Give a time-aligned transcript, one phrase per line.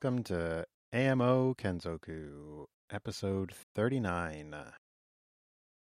[0.00, 4.54] welcome to AMO Kenzoku, episode 39.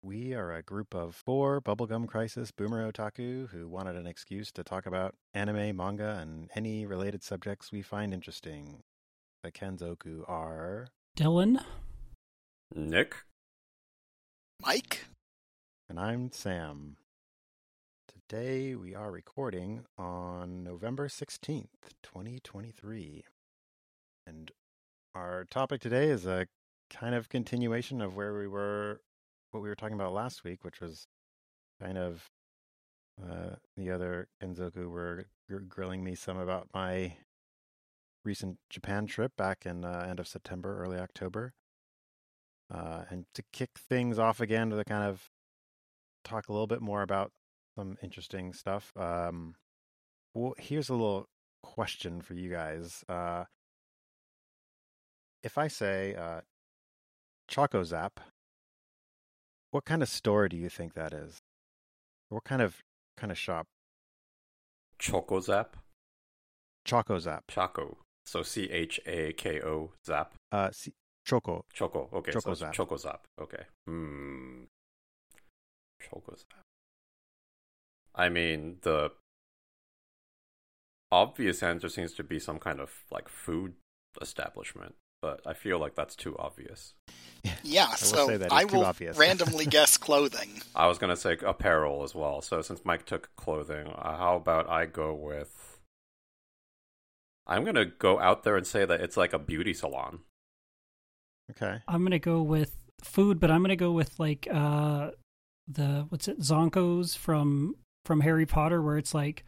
[0.01, 4.63] We are a group of four Bubblegum Crisis boomer otaku who wanted an excuse to
[4.63, 8.79] talk about anime, manga, and any related subjects we find interesting.
[9.43, 11.63] The Kenzoku are Dylan.
[12.73, 13.17] Nick?
[14.59, 15.05] Mike?
[15.87, 16.97] And I'm Sam.
[18.07, 21.67] Today we are recording on November 16th,
[22.01, 23.23] 2023.
[24.27, 24.51] And
[25.15, 26.47] our topic today is a
[26.89, 28.99] kind of continuation of where we were,
[29.51, 31.07] what we were talking about last week, which was
[31.81, 32.29] kind of
[33.23, 37.13] uh, the other Kenzoku were gr- grilling me some about my
[38.25, 41.53] recent Japan trip back in uh, end of September, early October.
[42.69, 45.29] Uh, and to kick things off again to kind of
[46.25, 47.31] talk a little bit more about
[47.77, 48.91] some interesting stuff.
[48.97, 49.55] Um,
[50.33, 51.29] well, here's a little
[51.63, 53.05] question for you guys.
[53.07, 53.45] Uh,
[55.47, 56.41] if I say uh,
[57.47, 58.19] Choco Zap,
[59.71, 61.37] what kind of store do you think that is?
[62.27, 62.83] What kind of
[63.15, 63.65] kind of shop?
[64.99, 65.77] Choco Zap?
[66.83, 67.43] Choco Zap.
[67.49, 67.97] Choco.
[68.25, 70.33] So C H A K O Zap.
[70.51, 70.91] Uh, see,
[71.25, 71.63] Choco.
[71.73, 72.09] Choco.
[72.13, 72.33] Okay.
[72.33, 72.73] Choco so Zap.
[72.73, 73.21] Choco Zap.
[73.41, 73.63] Okay.
[73.87, 74.63] Hmm.
[76.01, 76.59] Choco Zap.
[78.13, 79.11] I mean, the
[81.09, 83.75] obvious answer seems to be some kind of like food
[84.21, 86.93] establishment, but I feel like that's too obvious.
[87.63, 89.17] Yeah, will so say that I it's too will obvious.
[89.19, 90.49] randomly guess clothing.
[90.75, 92.41] I was gonna say apparel as well.
[92.41, 95.79] So since Mike took clothing, uh, how about I go with?
[97.45, 100.19] I'm gonna go out there and say that it's like a beauty salon.
[101.51, 101.81] Okay.
[101.87, 105.11] I'm gonna go with food, but I'm gonna go with like uh
[105.67, 107.75] the what's it Zonkos from
[108.05, 109.45] from Harry Potter, where it's like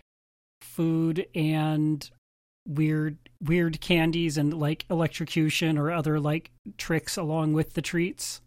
[0.62, 2.10] food and
[2.70, 8.42] weird weird candies and like electrocution or other like tricks along with the treats.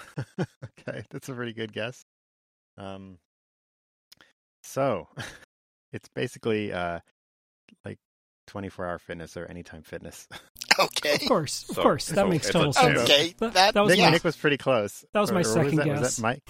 [0.28, 2.02] okay, that's a pretty good guess.
[2.78, 3.18] Um,
[4.62, 5.08] so
[5.92, 7.00] it's basically uh,
[7.84, 7.98] like
[8.48, 10.28] 24 hour fitness or anytime fitness.
[10.78, 11.14] Okay.
[11.16, 13.00] Of course, of So- course, that so makes total sense.
[13.00, 14.10] Okay, That- that, that was Nick, my- yeah.
[14.12, 15.04] Nick was pretty close.
[15.12, 16.16] That was my Or- or was second that- Was guess.
[16.16, 16.48] that Mike?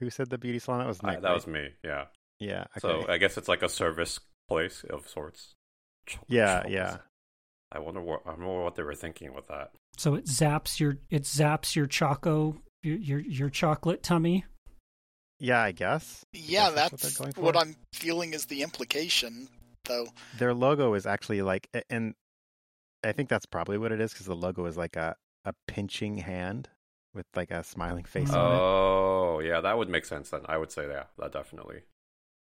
[0.00, 0.80] Who said the beauty salon?
[0.80, 1.22] That was I- Nick.
[1.22, 1.34] that right?
[1.34, 1.68] was me.
[1.82, 2.06] Yeah.
[2.38, 2.64] Yeah.
[2.76, 2.80] Okay.
[2.80, 5.54] So I guess it's like a service place of sorts.
[6.06, 6.58] Cho- yeah.
[6.58, 6.96] Choco Yeah.
[7.70, 9.70] I wonder what I wonder what they were thinking with that.
[9.96, 14.44] So it zaps your it zaps your choco your your, your chocolate tummy.
[15.38, 15.62] Yeah.
[15.62, 16.24] I guess.
[16.32, 17.56] Yeah, guess that's what that's they're what.
[17.56, 19.48] I'm feeling is the implication,
[19.84, 20.06] though.
[20.38, 22.14] Their logo is actually like, and
[23.02, 26.18] I think that's probably what it is because the logo is like a a pinching
[26.18, 26.68] hand
[27.14, 28.58] with like a smiling face on it.
[28.58, 30.42] Oh, yeah, that would make sense then.
[30.46, 31.82] I would say yeah, that definitely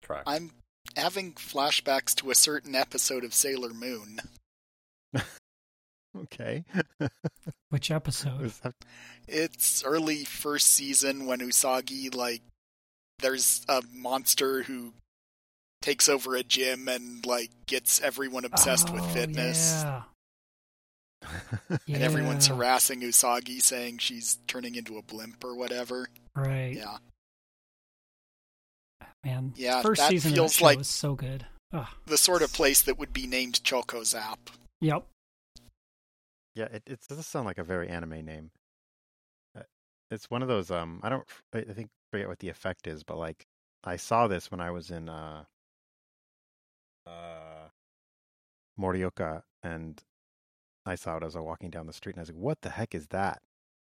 [0.02, 0.24] tracks.
[0.26, 0.50] I'm
[0.96, 4.20] having flashbacks to a certain episode of Sailor Moon.
[6.16, 6.64] Okay.
[7.70, 8.52] Which episode?
[9.26, 12.42] It's early first season when Usagi, like,
[13.18, 14.92] there's a monster who
[15.82, 19.82] takes over a gym and, like, gets everyone obsessed with Oh, fitness.
[19.82, 20.02] Yeah.
[21.88, 26.06] And everyone's harassing Usagi, saying she's turning into a blimp or whatever.
[26.36, 26.74] Right.
[26.76, 26.98] Yeah.
[29.24, 29.52] Man.
[29.56, 31.46] Yeah, First that season feels of that show like- was so good.
[31.72, 31.86] Ugh.
[32.06, 34.38] The sort of place that would be named Choco Zap.
[34.80, 35.06] Yep.
[36.54, 38.50] Yeah, it, it does sound like a very anime name.
[39.58, 39.62] Uh,
[40.10, 40.70] It's one of those.
[40.70, 41.24] Um, I don't.
[41.52, 43.44] I I think forget what the effect is, but like
[43.82, 45.44] I saw this when I was in uh,
[47.06, 47.68] uh,
[48.78, 50.00] Morioka, and
[50.86, 52.60] I saw it as I was walking down the street, and I was like, "What
[52.62, 53.42] the heck is that?"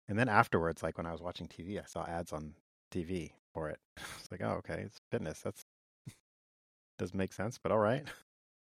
[0.08, 2.56] And then afterwards, like when I was watching TV, I saw ads on
[2.92, 3.80] TV for it.
[4.20, 5.40] It's like, "Oh, okay, it's fitness.
[5.42, 5.64] That's
[7.00, 8.04] doesn't make sense, but all right,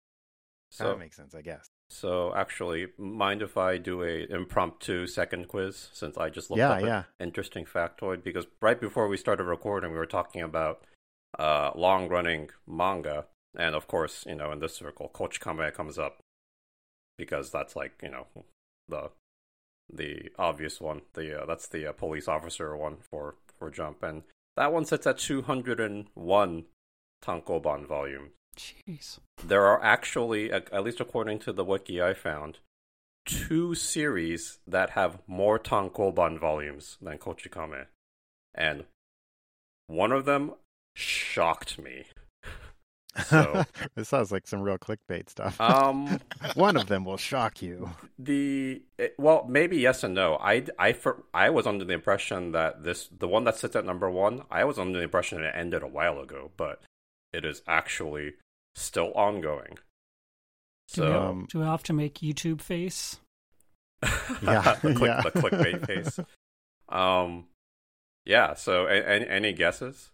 [0.71, 5.49] so, that makes sense, I guess." so actually, mind if I do a impromptu second
[5.49, 6.99] quiz since I just looked Yeah, up yeah.
[7.21, 10.85] an interesting factoid because right before we started recording, we were talking about
[11.39, 13.27] uh, long-running manga,
[13.57, 16.23] and of course, you know, in this circle, Kochikame comes up
[17.19, 18.27] because that's like you know
[18.89, 19.11] the
[19.93, 21.03] the obvious one.
[21.15, 24.23] The uh, that's the uh, police officer one for for Jump, and
[24.57, 26.65] that one sits at two hundred and one
[27.23, 28.31] tankobon volume.
[28.57, 29.19] Jeez.
[29.45, 32.59] There are actually, at at least according to the wiki I found,
[33.25, 37.87] two series that have more tankobon volumes than Kochikame,
[38.55, 38.85] and
[39.87, 40.55] one of them
[40.95, 42.07] shocked me.
[43.29, 43.65] So-
[43.97, 45.61] this sounds like some real clickbait stuff.
[45.61, 46.21] Um,
[46.55, 47.91] One of them will shock you.
[48.19, 50.37] the it- well, maybe yes and no.
[50.41, 53.85] I I for, I was under the impression that this the one that sits at
[53.85, 54.43] number one.
[54.51, 56.83] I was under the impression it ended a while ago, but
[57.33, 58.35] it is actually
[58.75, 59.79] still ongoing.
[60.93, 63.19] Do, we, So Um, do we have to make YouTube face?
[64.43, 65.21] Yeah, the, click, yeah.
[65.23, 66.19] the clickbait face.
[66.89, 67.47] Um,
[68.25, 68.55] yeah.
[68.55, 70.11] So, a- any, any guesses?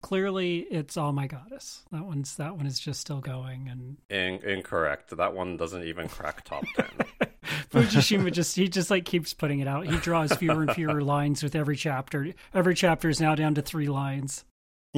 [0.00, 1.82] Clearly, it's all My Goddess.
[1.90, 5.16] That one's that one is just still going, and In, incorrect.
[5.16, 6.86] That one doesn't even crack top ten.
[7.70, 9.86] Fujishima just he just like keeps putting it out.
[9.86, 12.32] He draws fewer and fewer lines with every chapter.
[12.54, 14.44] Every chapter is now down to three lines.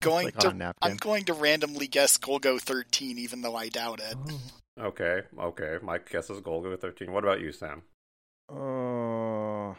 [0.00, 0.90] Going like to, on a napkin.
[0.92, 4.16] I'm going to randomly guess Golgo 13, even though I doubt it.
[4.80, 4.86] Oh.
[4.86, 5.78] okay, okay.
[5.82, 7.12] My guess is Golgo thirteen.
[7.12, 7.82] What about you, Sam?
[8.48, 9.76] Oh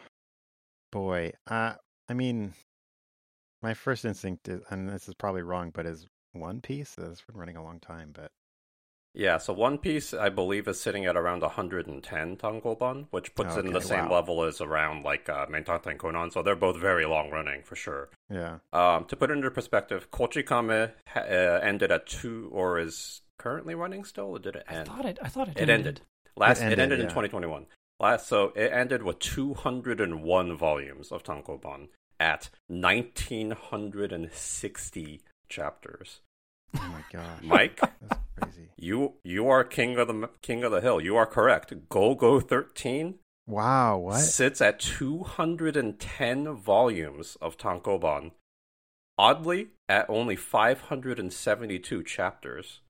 [0.92, 1.32] boy.
[1.46, 1.74] Uh,
[2.08, 2.54] I mean,
[3.66, 6.94] my first instinct is, and this is probably wrong, but is One Piece.
[6.98, 8.30] It's been running a long time, but
[9.12, 13.66] Yeah, so One Piece, I believe, is sitting at around 110 Tankoban, which puts it
[13.66, 14.18] in the same wow.
[14.18, 16.30] level as around like uh, Mentate and Conan.
[16.30, 18.08] So they're both very long running for sure.
[18.30, 18.58] yeah.
[18.72, 23.74] Um, to put it into perspective, Kochikame ha- uh, ended at two, or is currently
[23.74, 24.88] running still, or did it end?
[24.88, 25.18] I thought it.
[25.20, 26.02] I thought it, It ended.
[26.36, 27.66] Last, it ended, ended, in 2021.
[27.98, 31.88] Last, so it ended with 201 volumes of Tankoban
[32.20, 36.20] at 1960 chapters.
[36.76, 37.42] Oh my gosh.
[37.42, 38.68] Mike, That's crazy.
[38.76, 41.00] you you are king of the king of the hill.
[41.00, 41.72] You are correct.
[41.88, 43.14] Golgo 13
[43.46, 43.98] Wow.
[43.98, 44.18] What?
[44.20, 48.32] sits at 210 volumes of Tankoban.
[49.18, 52.80] Oddly, at only 572 chapters.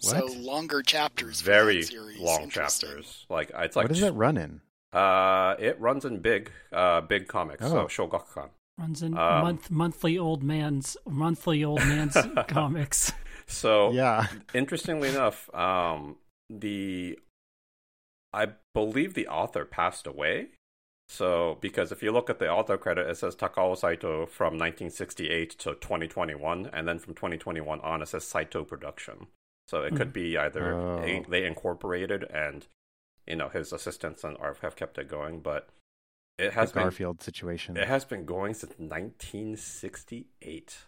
[0.00, 0.16] What?
[0.16, 1.42] So longer chapters.
[1.42, 1.84] Very
[2.18, 3.24] long chapters.
[3.28, 4.62] Like it's like what does it run in?
[4.92, 7.64] Uh, it runs in big, uh, big comics.
[7.64, 7.88] Oh.
[7.88, 8.50] So Shogakukan.
[8.78, 12.16] Runs in Um, month monthly old man's monthly old man's
[12.48, 13.12] comics.
[13.46, 14.26] So Yeah.
[14.54, 16.16] interestingly enough, um,
[16.50, 17.18] the
[18.34, 20.48] I believe the author passed away.
[21.08, 25.50] So because if you look at the author credit, it says Takao Saito from 1968
[25.58, 29.26] to 2021, and then from 2021 on it says Saito Production.
[29.68, 31.00] So it could be either Oh.
[31.02, 32.66] they, they incorporated and
[33.26, 35.68] you know his assistants and Arv have kept it going, but
[36.38, 37.76] it The has been Garfield situation.
[37.76, 40.78] it has been going since 1968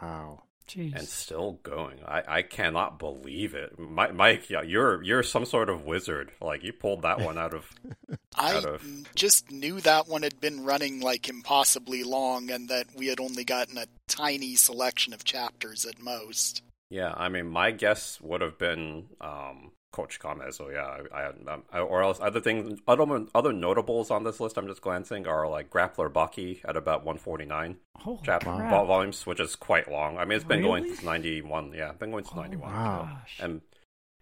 [0.00, 0.42] Wow.
[0.68, 0.94] Jeez.
[0.94, 2.00] and still going.
[2.06, 3.78] I, I cannot believe it.
[3.78, 6.30] Mi- Mike, yeah, you're you're some sort of wizard.
[6.42, 7.70] Like you pulled that one out of
[8.36, 8.84] I out of-
[9.14, 13.44] just knew that one had been running like impossibly long and that we had only
[13.44, 16.60] gotten a tiny selection of chapters at most.
[16.90, 20.52] Yeah, I mean, my guess would have been um, Kochikame.
[20.52, 24.40] So yeah, I, I, um, I or else other things, other other notables on this
[24.40, 24.56] list.
[24.58, 29.40] I'm just glancing are like Grappler Baki at about 149 Holy chapter vol- volumes, which
[29.40, 30.18] is quite long.
[30.18, 30.94] I mean, it's been going Really?
[30.96, 31.72] since 91.
[31.74, 32.72] Yeah, been going since Oh 91.
[32.72, 33.08] Wow.
[33.10, 33.38] gosh.
[33.40, 33.60] And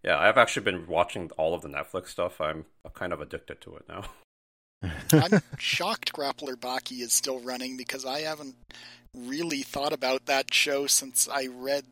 [0.05, 2.41] yeah, I've actually been watching all of the Netflix stuff.
[2.41, 2.65] I'm
[2.95, 4.05] kind of addicted to it now.
[5.13, 8.55] I'm shocked Grappler Baki is still running because I haven't
[9.17, 11.85] really thought about that show since I read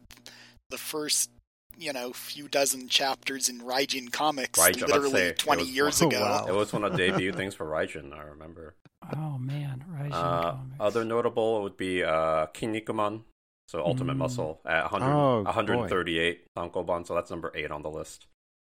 [0.70, 1.30] the first,
[1.78, 6.00] you know, few dozen chapters in Raijin Comics Raijin, let's say, literally 20 was years
[6.00, 6.18] one- ago.
[6.20, 6.46] Oh, wow.
[6.46, 8.74] It was one of the debut things for Raijin, I remember.
[9.16, 10.76] oh man, Raijin Uh, comics.
[10.80, 13.22] other notable would be uh, Kinnikuman,
[13.68, 14.18] so Ultimate Mm.
[14.18, 18.26] Muscle at 100, Oh, 138 Tankoban, so that's number 8 on the list.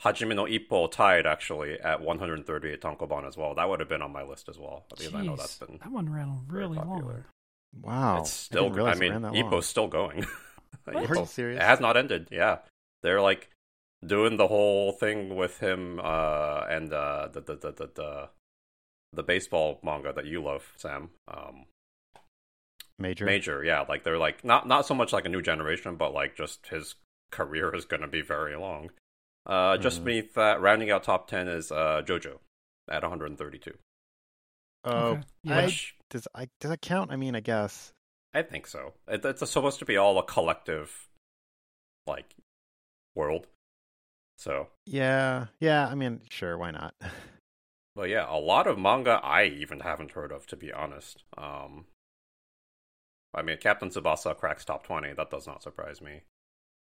[0.03, 3.55] Hajime no Ippo tied actually at 138 Tankoban as well.
[3.55, 5.77] That would have been on my list as well because I know Jeez, that's been
[5.81, 7.23] that one ran really long.
[7.81, 8.19] wow.
[8.19, 8.69] it's still.
[8.69, 9.43] didn't I, mean, ran that long.
[9.51, 10.25] Ippo's still going.
[10.83, 11.09] What?
[11.09, 11.59] Are you serious?
[11.59, 12.27] It has not ended.
[12.31, 12.57] Yeah,
[13.05, 13.49] they're like
[14.05, 18.29] doing the whole thing with him uh, and uh, the, the the the the
[19.13, 21.11] the baseball manga that you love, Sam.
[21.27, 21.65] Um,
[22.97, 23.25] Major.
[23.25, 26.35] Major, yeah, like they're like not not so much like a new generation, but like
[26.35, 26.95] just his
[27.31, 28.89] career is going to be very long.
[29.45, 30.05] Uh, just Mhm.
[30.05, 32.39] beneath that, rounding out top ten is uh, JoJo
[32.89, 33.77] at 132.
[34.85, 35.21] Oh, Okay.
[35.43, 35.57] Yeah.
[35.57, 35.73] I,
[36.09, 37.11] does I does that count?
[37.11, 37.91] I mean, I guess.
[38.33, 38.93] I think so.
[39.07, 41.07] It, it's supposed to be all a collective,
[42.07, 42.33] like,
[43.15, 43.47] world.
[44.37, 45.47] So, Yeah.
[45.59, 45.87] Yeah.
[45.87, 46.57] I mean, sure.
[46.57, 46.93] Why not?
[47.95, 51.23] but yeah, a lot of manga I even haven't heard of, to be honest.
[51.37, 51.85] Um,
[53.33, 55.13] I mean, Captain Tsubasa cracks top twenty.
[55.13, 56.21] That does not surprise me.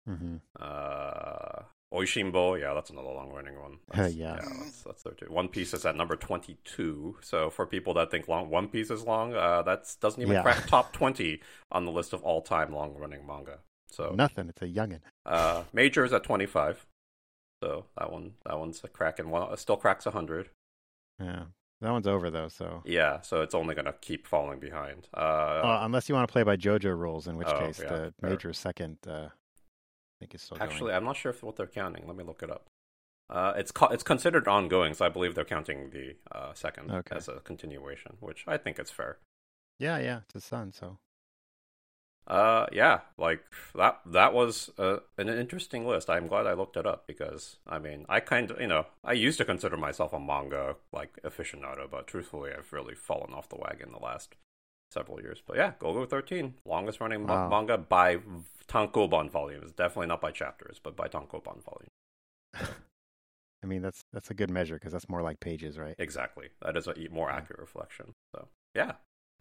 [0.09, 0.37] Mm-hmm.
[0.61, 1.63] Uh,
[1.95, 3.79] Oishinbo, yeah, that's another long running one.
[3.95, 4.41] That's, yeah.
[4.43, 5.27] that's, that's there too.
[5.31, 7.19] One Piece is at number 22.
[7.23, 10.43] So for people that think long, One Piece is long, uh, that doesn't even Yeah.
[10.43, 11.41] crack top 20
[11.71, 13.61] on the list of all time long running manga.
[13.95, 14.49] So Nothing.
[14.49, 15.01] It's a youngin.
[15.25, 16.87] uh, Major is at 25.
[17.63, 19.53] So that one, that one's a cracking one.
[19.53, 20.51] It still cracks 100.
[21.21, 21.45] Yeah.
[21.81, 22.49] That one's over though.
[22.49, 22.83] So.
[22.85, 25.09] Yeah, so it's only going to keep falling behind.
[25.17, 27.89] Uh, Uh, unless you want to play by JoJo rules, in which Oh, case yeah,
[27.89, 28.31] the fair.
[28.31, 30.97] major second, uh, I think is still Actually, going.
[30.97, 32.07] I'm not sure if what they're counting.
[32.07, 32.67] Let me look it up.
[33.31, 37.17] Uh, it's co- it's considered ongoing, so I believe they're counting the uh, second Okay.
[37.17, 39.19] as a continuation, which I think is fair.
[39.79, 40.73] Yeah, yeah, it's his son.
[40.73, 40.99] So
[42.27, 44.01] Uh, yeah, like that.
[44.07, 46.09] That was uh, an interesting list.
[46.09, 49.13] I'm glad I looked it up because I mean, I kind of, you know, I
[49.13, 53.57] used to consider myself a manga like aficionado, but truthfully, I've really fallen off the
[53.59, 54.37] wagon the last
[54.91, 55.43] several years.
[55.47, 57.49] But yeah, Golgo 13, longest running Wow.
[57.51, 58.19] manga by
[58.69, 59.73] tankobon volumes.
[59.73, 61.91] Definitely not by chapters, but by tankobon volume.
[63.63, 65.95] I mean, that's that's a good measure because that's more like pages, right?
[65.99, 66.49] Exactly.
[66.63, 68.13] That is a more accurate reflection.
[68.35, 68.93] So yeah,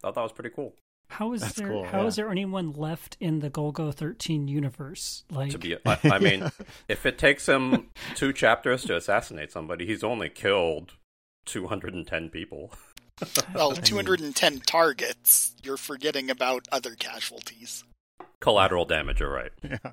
[0.01, 0.75] thought that was pretty cool.
[1.13, 1.67] How is That's there?
[1.67, 2.23] cool, how is yeah.
[2.23, 5.23] there anyone left in the Golgo thirteen universe?
[5.29, 6.49] Like, To be, I, I mean,
[6.87, 10.93] if it takes him two chapters to assassinate somebody, he's only killed
[11.45, 12.71] 210 people.
[13.53, 15.55] Well, 210 targets.
[15.61, 17.83] You're forgetting about other casualties.
[18.39, 19.51] Collateral damage, you're right.
[19.63, 19.91] yeah.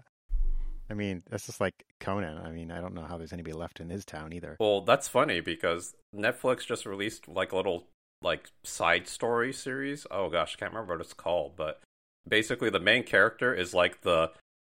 [0.89, 2.39] I mean, that's just like Conan.
[2.39, 4.57] I mean, I don't know how there's anybody left in his town either.
[4.59, 7.85] Well, that's funny because Netflix just released like a little
[8.23, 10.07] like side story series.
[10.11, 11.81] Oh gosh, I can't remember what it's called, but
[12.29, 14.31] basically the main character is like the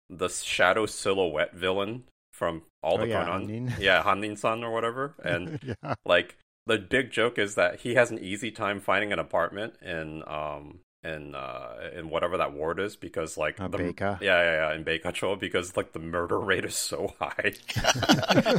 [0.10, 3.48] the shadow silhouette villain from all Oh, the yeah, Conan.
[3.48, 3.74] Hanin.
[3.80, 5.16] Yeah, Hanin-san or whatever.
[5.24, 9.20] And yeah, like the big joke is that he has an easy time finding an
[9.20, 14.18] apartment in um in uh in whatever that ward is because like Uh, the yeah
[14.22, 17.54] yeah yeah in Beikacho because like the murder rate is so high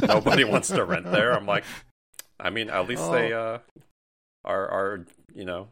[0.07, 1.65] nobody wants to rent there I'm like
[2.39, 3.57] I mean at least they uh
[4.47, 5.67] are are you know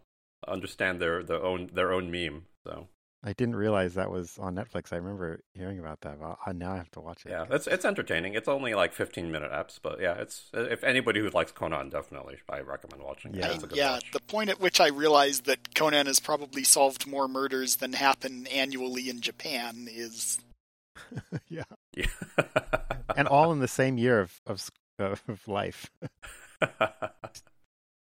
[0.47, 2.87] understand their their own their own meme so
[3.27, 4.93] I didn't realize that was on Netflix.
[4.93, 6.19] I remember hearing about that.
[6.19, 7.31] But I, now I have to watch it.
[7.31, 11.21] yeah it's it's entertaining it's only like 15 minute eps but yeah it's if anybody
[11.21, 13.47] who likes Conan definitely I recommend watching it Yeah.
[13.49, 14.11] I- it's a good yeah, watch.
[14.11, 18.45] the point at which I realized that Conan has probably solved more murders than happen
[18.47, 20.37] annually in Japan is
[21.49, 21.63] yeah,
[21.95, 22.05] yeah
[23.17, 24.69] and all in the same year of of,
[25.27, 25.89] of life.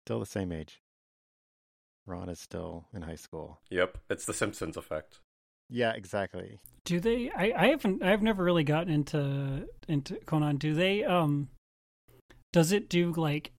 [0.08, 0.80] Still the same age.
[2.06, 3.60] Ran is still in high school.
[3.68, 5.20] Yep, it's the Simpsons effect.
[5.68, 6.60] Yeah, exactly.
[6.86, 7.30] do they?
[7.30, 8.02] I, I haven't.
[8.02, 10.56] I've never really gotten into into Conan.
[10.56, 11.04] Do they?
[11.04, 11.50] Um,
[12.54, 13.52] does it do like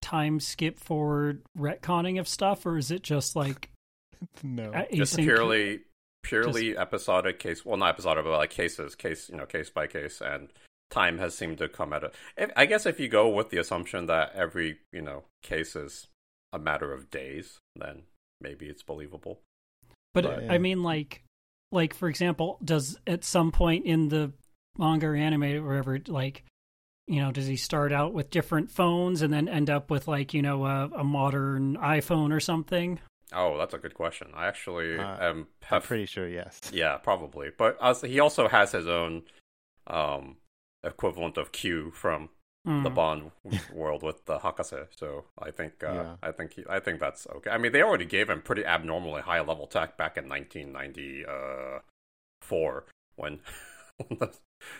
[0.00, 3.70] time skip forward retconning of stuff, or is it just like
[4.42, 4.72] no.
[4.92, 5.82] Just async- purely,
[6.24, 7.64] purely episodic case.
[7.64, 10.52] Well, not episodic, but like cases, case, you know, case by case, and
[10.92, 12.10] time has seemed to come at a.
[12.36, 16.06] If, I guess if you go with the assumption that every, you know, case is
[16.52, 18.02] a matter of days, then
[18.40, 19.40] maybe it's believable.
[20.14, 21.22] But But- I mean, like,
[21.70, 24.32] like for example, does at some point in the
[24.78, 26.44] manga or anime or wherever, like,
[27.06, 30.34] you know, does he start out with different phones and then end up with like
[30.34, 33.00] you know a, a modern iPhone or something?
[33.34, 34.28] Oh, that's a good question.
[34.34, 36.28] I actually Uh, am I'm pretty sure.
[36.28, 36.60] Yes.
[36.72, 37.50] Yeah, probably.
[37.56, 39.22] But also, he also has his own
[39.86, 40.36] um
[40.84, 42.30] equivalent of Q from
[42.64, 42.82] Hmm.
[42.82, 43.30] the Bond
[43.72, 44.86] world with the Hakase.
[44.96, 46.16] So I think uh, Yeah.
[46.22, 47.50] I think he, I think that's okay.
[47.50, 52.84] I mean, they already gave him pretty abnormally high level tech back in 1994
[53.16, 53.40] when
[54.08, 54.32] when the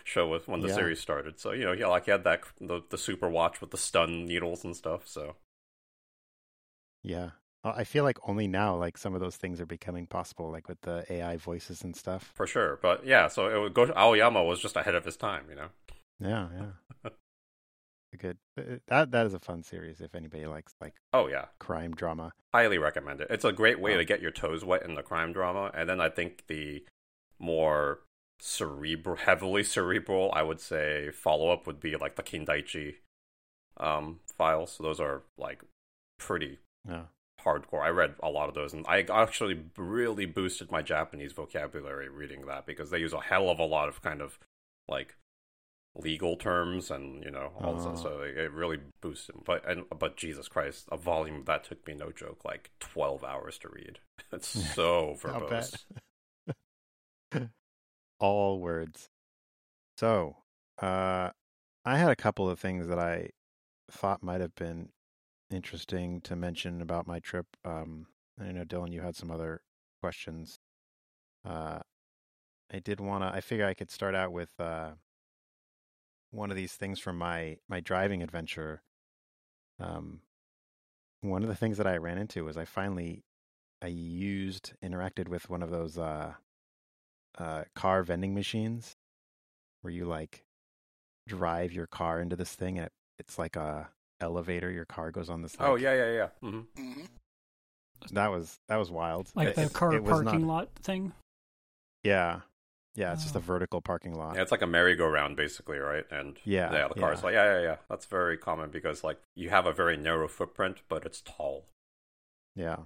[0.03, 0.69] show was when the Yeah.
[0.69, 1.39] series started.
[1.39, 4.25] So you know, yeah, like he had that the the super watch with the stun
[4.25, 5.07] needles and stuff.
[5.07, 5.35] So
[7.03, 7.31] Yeah.
[7.63, 10.67] Uh, I feel like only now, like some of those things are becoming possible, like
[10.67, 12.31] with the AI voices and stuff.
[12.35, 12.77] for sure.
[12.81, 13.85] But yeah, so it would go.
[13.85, 15.45] To, Aoyama was just ahead of his time.
[15.49, 15.67] You know.
[16.19, 17.09] Yeah, yeah.
[18.19, 18.37] Good.
[18.59, 22.33] uh, That that is a fun series if anybody likes like Oh yeah, crime drama.
[22.53, 23.27] highly recommend it.
[23.29, 23.97] It's a great way Wow.
[23.97, 26.85] to get your toes wet in the crime drama, and then I think the
[27.39, 28.01] more
[28.39, 32.95] cerebral, heavily cerebral, I would say, follow up would be like the Kindaichi
[33.77, 34.73] um, files.
[34.73, 35.63] So Those are like
[36.19, 37.05] pretty Yeah.
[37.43, 37.83] Hardcore.
[37.83, 42.45] I read a lot of those, and I actually really boosted my Japanese vocabulary reading
[42.47, 44.39] that because they use a hell of a lot of kind of
[44.87, 45.15] like
[45.95, 50.17] legal terms and you know all this so it it really boosted but and but
[50.17, 53.99] jesus christ a volume of that took me no joke like 12 hours to read
[54.31, 55.75] it's so verbose.
[58.19, 59.09] All words.
[59.97, 60.37] So,
[60.81, 61.29] uh,
[61.85, 63.29] I had a couple of things that I
[63.91, 64.89] thought might have been
[65.53, 67.45] interesting to mention about my trip.
[67.63, 68.07] Um,
[68.39, 69.61] I know Dylan, you had some other
[70.01, 70.59] questions.
[71.45, 71.79] Uh,
[72.71, 73.27] I did want to.
[73.27, 74.91] I figure I could start out with uh,
[76.31, 78.81] one of these things from my my driving adventure.
[79.79, 80.21] Um,
[81.21, 83.23] one of the things that I ran into was I finally
[83.81, 86.33] I used interacted with one of those uh,
[87.37, 88.95] uh, car vending machines
[89.81, 90.45] where you like
[91.27, 93.89] drive your car into this thing and it, it's like a
[94.21, 94.69] elevator.
[94.71, 95.55] Your car goes on this.
[95.59, 97.07] oh like- yeah yeah yeah hmm mhm.
[98.11, 99.29] that was that was wild.
[99.35, 101.13] like It- the car it was parking not- lot thing.
[102.03, 102.41] Yeah,
[102.95, 103.13] yeah.
[103.13, 103.41] It's just a Oh.
[103.41, 104.35] vertical parking lot.
[104.35, 107.25] yeah it's like a merry-go-round basically right and Yeah, yeah the car's yeah.
[107.25, 110.81] like yeah yeah yeah that's very common because like you have a very narrow footprint
[110.89, 111.65] but it's tall
[112.55, 112.77] Yeah.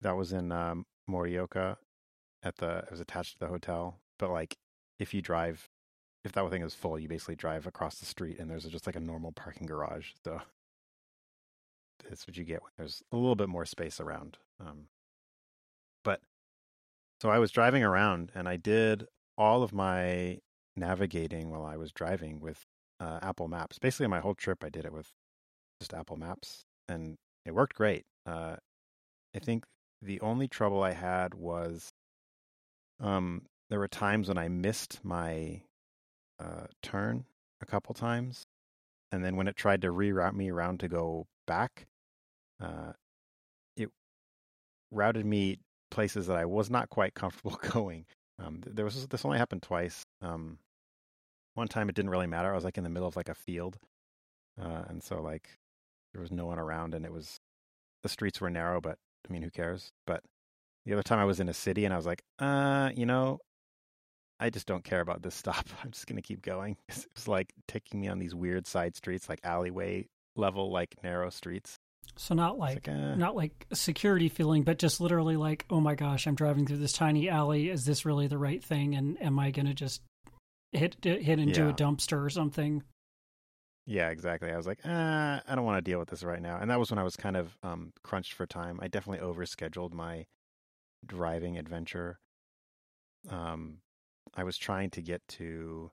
[0.00, 1.76] That was in um, Morioka.
[2.42, 3.98] at the it was attached to the hotel.
[4.18, 4.56] But like
[4.98, 5.68] if you drive
[6.28, 8.96] if that thing is full, you basically drive across the street and there's just like
[8.96, 10.10] a normal parking garage.
[10.24, 10.40] So
[12.08, 14.36] that's what you get when there's a little bit more space around.
[14.60, 14.88] Um,
[16.04, 16.20] but
[17.20, 19.06] so I was driving around and I did
[19.38, 20.38] all of my
[20.76, 22.66] navigating while I was driving with
[23.00, 23.78] uh, Apple Maps.
[23.78, 25.08] Basically, my whole trip I did it with
[25.80, 27.16] just Apple Maps, and
[27.46, 28.04] it worked great.
[28.26, 28.56] Uh,
[29.34, 29.64] I think
[30.02, 31.90] the only trouble I had was
[33.00, 35.62] um, there were times when I missed my
[36.40, 37.24] uh, turn
[37.60, 38.46] a couple times,
[39.12, 41.86] and then when it tried to reroute me around to go back,
[42.60, 42.92] uh,
[43.76, 43.90] it
[44.90, 45.58] routed me
[45.90, 48.04] places that I was not quite comfortable going.
[48.38, 50.04] Um, there was this only happened twice.
[50.22, 50.58] Um,
[51.54, 52.52] one time it didn't really matter.
[52.52, 53.78] I was like in the middle of like a field,
[54.60, 55.48] uh, and so like
[56.12, 57.38] there was no one around, and it was
[58.02, 59.90] the streets were narrow, but I mean, who cares?
[60.06, 60.22] But
[60.86, 63.40] the other time I was in a city, and I was like, uh, you know,
[64.40, 65.66] I just don't care about this stop.
[65.84, 66.76] I'm just gonna keep going.
[66.88, 71.30] It was like taking me on these weird side streets, like alleyway level, like narrow
[71.30, 71.76] streets.
[72.16, 73.14] So not like, like, eh.
[73.16, 76.92] not like security feeling, but just literally like, oh my gosh, I'm driving through this
[76.92, 77.68] tiny alley.
[77.68, 78.94] Is this really the right thing?
[78.94, 80.00] And am I going to just
[80.72, 81.68] hit hit into Yeah.
[81.70, 82.82] a dumpster or something?
[83.86, 84.50] Yeah, exactly.
[84.50, 86.58] I was like, uh, I don't want to deal with this right now.
[86.60, 88.78] And that was when I was kind of um, crunched for time.
[88.82, 90.26] I definitely overscheduled my
[91.06, 92.18] driving adventure.
[93.30, 93.78] Um,
[94.34, 95.90] I was trying to get to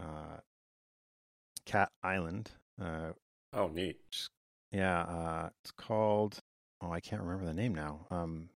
[0.00, 0.38] uh,
[1.64, 2.50] Cat Island.
[2.80, 3.12] Uh,
[3.52, 3.96] Oh, neat.
[4.72, 6.38] yeah, uh, it's called.
[6.82, 8.06] Oh, I can't remember the name now.
[8.10, 8.50] Um,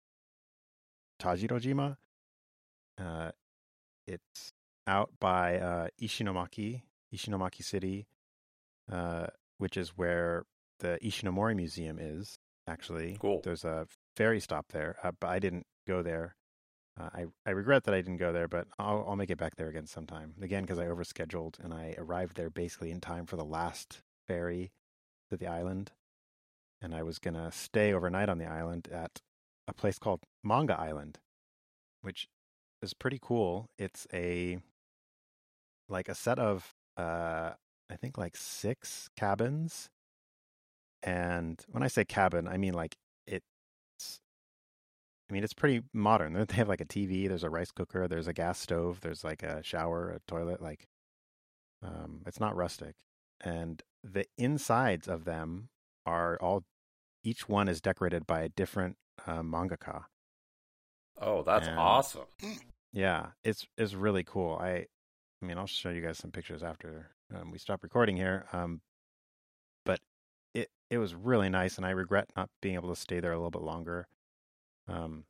[1.21, 1.97] Tashirojima.
[2.99, 3.31] Uh,
[4.07, 4.53] it's
[4.87, 6.83] out by uh, Ishinomaki,
[7.15, 8.07] Ishinomaki City,
[8.91, 10.45] uh, which is where
[10.81, 12.39] the Ishinomori Museum is.
[12.67, 13.41] Actually, Cool.
[13.43, 16.37] There's a ferry stop there, uh, but I didn't go there.
[17.01, 19.57] Uh, I I regret that I didn't go there, but I'll I'll make it back
[19.57, 20.35] there again sometime.
[20.43, 24.73] Again, because I overscheduled and I arrived there basically in time for the last ferry
[25.31, 25.93] to the island,
[26.83, 29.21] and I was gonna stay overnight on the island at
[29.69, 31.19] a place called Manga Island,
[32.03, 32.29] which
[32.83, 33.69] is pretty cool.
[33.79, 34.59] It's a
[35.89, 37.53] like a set of uh
[37.91, 39.89] I think like six cabins.
[41.03, 42.97] And when I say cabin, I mean like
[45.31, 46.33] I mean it's pretty modern.
[46.33, 49.43] They have like a TV, there's a rice cooker, there's a gas stove, there's like
[49.43, 50.87] a shower, a toilet, like
[51.83, 52.97] um it's not rustic.
[53.41, 55.69] And the insides of them
[56.05, 56.65] are all
[57.23, 60.05] each one is decorated by a different uh, mangaka.
[61.21, 62.27] Oh, that's And- awesome.
[62.93, 64.57] Yeah, it's it's really cool.
[64.61, 64.87] I
[65.43, 68.47] I mean, I'll show you guys some pictures after um, we stop recording here.
[68.53, 68.81] Um,
[69.87, 70.01] but
[70.55, 73.37] it it was really nice, and I regret not being able to stay there a
[73.37, 74.09] little bit longer.
[74.91, 75.25] Um,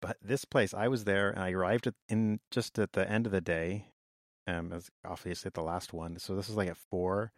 [0.00, 3.26] but this place, I was there, and I arrived at, in just at the end
[3.26, 3.86] of the day.
[4.46, 7.32] Um, was obviously at the last one, so this was like at four,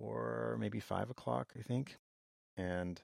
[0.00, 1.98] or maybe five o'clock, I think,
[2.56, 3.00] and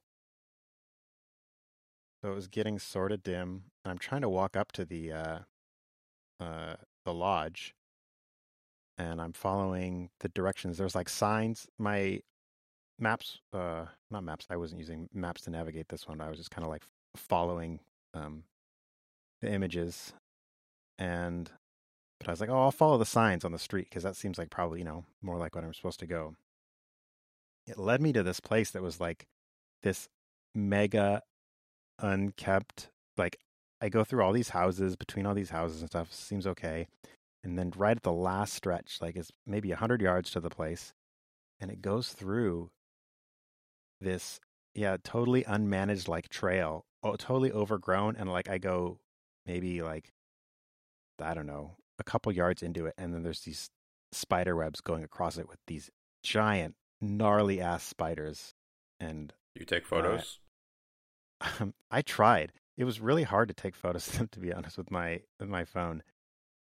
[2.20, 3.64] so it was getting sort of dim.
[3.84, 5.38] And I'm trying to walk up to the uh,
[6.40, 7.76] uh, the lodge,
[8.98, 10.78] and I'm following the directions.
[10.78, 11.68] There's like signs.
[11.78, 12.20] My
[12.98, 14.46] maps, uh, not maps.
[14.50, 16.20] I wasn't using maps to navigate this one.
[16.20, 16.82] I was just kind of like
[17.16, 17.80] following
[18.14, 18.44] um,
[19.40, 20.12] the images,
[20.98, 21.50] and
[22.18, 24.38] but I was like, oh, I'll follow the signs on the street because that seems
[24.38, 26.36] like probably you know more like what I'm supposed to go.
[27.66, 29.26] It led me to this place that was like
[29.82, 30.08] this
[30.54, 31.22] mega
[32.00, 33.38] unkept like
[33.80, 36.88] I go through all these houses between all these houses and stuff seems okay
[37.44, 40.50] and then right at the last stretch like it's maybe a 100 yards to the
[40.50, 40.92] place
[41.60, 42.70] and it goes through
[44.00, 44.40] this
[44.74, 48.98] yeah totally unmanaged like trail oh totally overgrown and like I go
[49.46, 50.12] maybe like
[51.20, 53.70] I don't know a couple yards into it and then there's these
[54.12, 55.90] spider webs going across it with these
[56.22, 58.54] giant gnarly ass spiders
[59.00, 60.38] and You take photos?
[61.60, 62.52] um, I tried.
[62.76, 65.48] It was really hard to take photos of them, to be honest, with my with
[65.48, 66.02] my phone.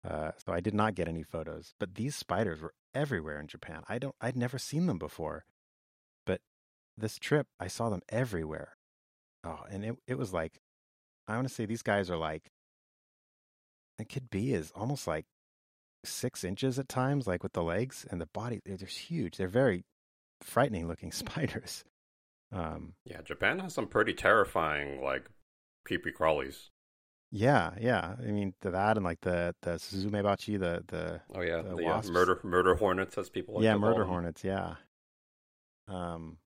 [0.08, 1.74] Uh, so I did not get any photos.
[1.80, 3.84] But these spiders were everywhere in Japan.
[3.89, 4.15] I don't.
[4.22, 5.46] I'd never seen them before,
[6.26, 6.42] but
[6.98, 8.78] this trip I saw them everywhere.
[9.43, 10.60] Oh, and it it was like,
[11.28, 12.52] I want to say these guys are like,
[13.97, 15.25] it could be is almost like
[16.06, 18.60] six inches at times, like with the legs and the body.
[18.65, 19.38] They're just huge.
[19.38, 19.84] They're very
[20.41, 21.84] frightening looking spiders.
[22.52, 25.30] Um, yeah, Japan has some pretty terrifying, like,
[25.86, 26.69] creepy crawlies.
[27.32, 28.15] Yeah, yeah.
[28.17, 31.62] I mean th- that and like the the Suzumebachi, the the Oh, yeah.
[31.62, 34.43] The The, murder murder hornets, as people like yeah murder hornets.
[34.43, 34.75] Yeah.
[35.88, 36.38] Um,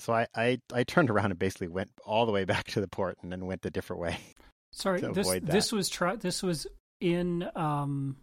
[0.00, 2.88] so I, I I turned around and basically went all the way back to the
[2.88, 4.18] port and then went a different way.
[4.72, 6.66] Sorry, this this was try this was
[7.00, 8.16] in um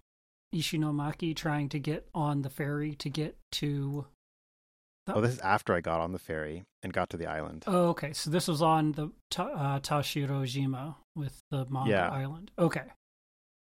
[0.55, 4.05] Ishinomaki trying to get on the ferry to get to
[5.09, 7.63] Oh, this is after I got on the ferry and got to the island.
[7.65, 8.11] Oh, okay.
[8.11, 9.05] So this was on the
[9.37, 12.09] uh, Tashirojima with the manga Yeah.
[12.09, 12.51] island.
[12.59, 12.83] Okay.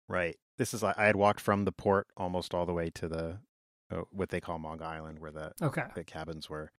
[0.09, 0.35] Right.
[0.57, 3.39] This is I had walked from the port almost all the way to the
[3.91, 5.85] uh, what they call Manga Island, where the Okay.
[5.93, 6.71] the cabins were.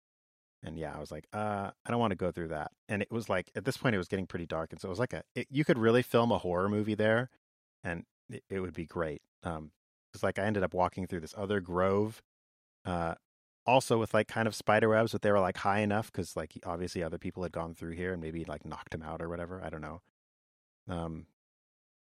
[0.63, 2.73] And yeah, I was like, uh, I don't want to go through that.
[2.89, 4.91] And it was like at this point, it was getting pretty dark, and so it
[4.91, 7.31] was like a it, you could really film a horror movie there,
[7.85, 9.23] and it, it would be great.
[9.43, 9.71] Um,
[10.15, 12.23] it's like I ended up walking through this other grove,
[12.85, 13.15] uh,
[13.67, 16.53] also with like kind of spider webs, but they were like high enough because like
[16.65, 19.63] obviously other people had gone through here and maybe like knocked him out or whatever.
[19.63, 20.01] I don't know.
[20.89, 21.27] Um,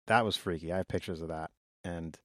[0.07, 0.71] that was freaky.
[0.71, 1.51] I have pictures of that,
[1.83, 2.17] and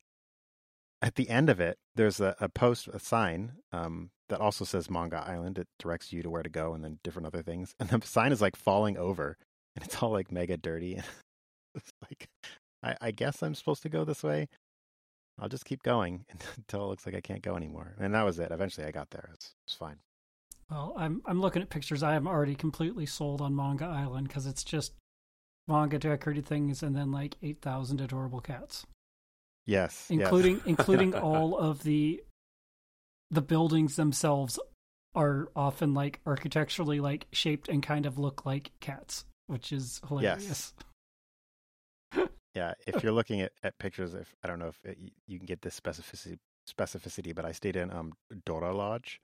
[1.03, 4.91] at the end of it, there's a, a post, a sign um, that also says
[4.91, 5.59] Manga Island.
[5.59, 7.75] It directs you to where to go and then different other things.
[7.79, 9.37] And the sign is like falling over
[9.77, 10.95] and it's all like mega dirty.
[11.75, 12.29] it's like,
[12.83, 14.49] I, I guess I'm supposed to go this way.
[15.39, 16.25] I'll just keep going
[16.57, 17.95] until it looks like I can't go anymore.
[17.99, 18.51] And that was it.
[18.51, 19.31] Eventually I got there.
[19.35, 19.97] It's, it's fine.
[20.71, 22.03] Well, I'm I'm looking at pictures.
[22.05, 24.93] I am already completely sold on Manga Island because it's just
[25.67, 28.87] manga decorated things and then like eight thousand adorable cats,
[29.67, 30.07] Yes.
[30.09, 30.21] yes.
[30.21, 32.23] including including all of the
[33.31, 34.59] the buildings themselves
[35.15, 40.47] are often like architecturally like shaped and kind of look like cats, which is hilarious.
[40.47, 40.75] Yes.
[42.57, 45.39] Yeah, if you're looking at, at pictures, if I don't know if it, you- you
[45.39, 46.39] can get this specificity
[46.69, 48.13] specificity, but I stayed in um
[48.45, 49.21] Dora Lodge,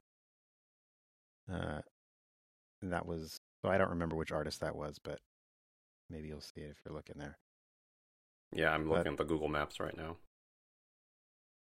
[1.53, 1.81] uh,
[2.83, 5.19] and that was so I don't remember which artist that was, but
[6.09, 7.37] maybe you'll see it if you're looking there.
[8.53, 10.19] Yeah, I'm But- looking at the Google Maps right now.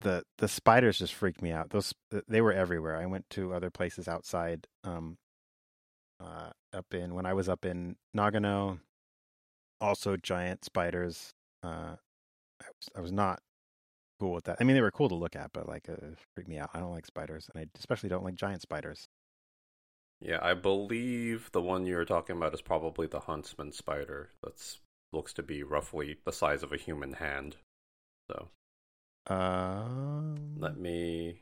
[0.05, 1.71] The The spiders just freaked me out.
[1.71, 1.93] Those
[2.29, 2.97] they were everywhere.
[2.97, 5.19] I went to other places outside, um,
[6.21, 8.79] uh, up in when I was up in Nagano,
[9.81, 11.33] also giant spiders.
[11.63, 11.97] Uh,
[12.63, 13.41] I was, I was not
[14.21, 14.59] cool with that.
[14.61, 16.71] I mean, they were cool to look at, but like, uh, it freaked me out.
[16.73, 19.09] I don't like spiders, and I especially don't like giant spiders.
[20.21, 24.31] Yeah, I believe the one you're talking about is probably the huntsman spider.
[24.43, 24.81] That's
[25.13, 27.57] looks to be roughly the size of a human hand.
[28.31, 28.49] So
[29.27, 29.94] Um,
[30.65, 31.41] let me.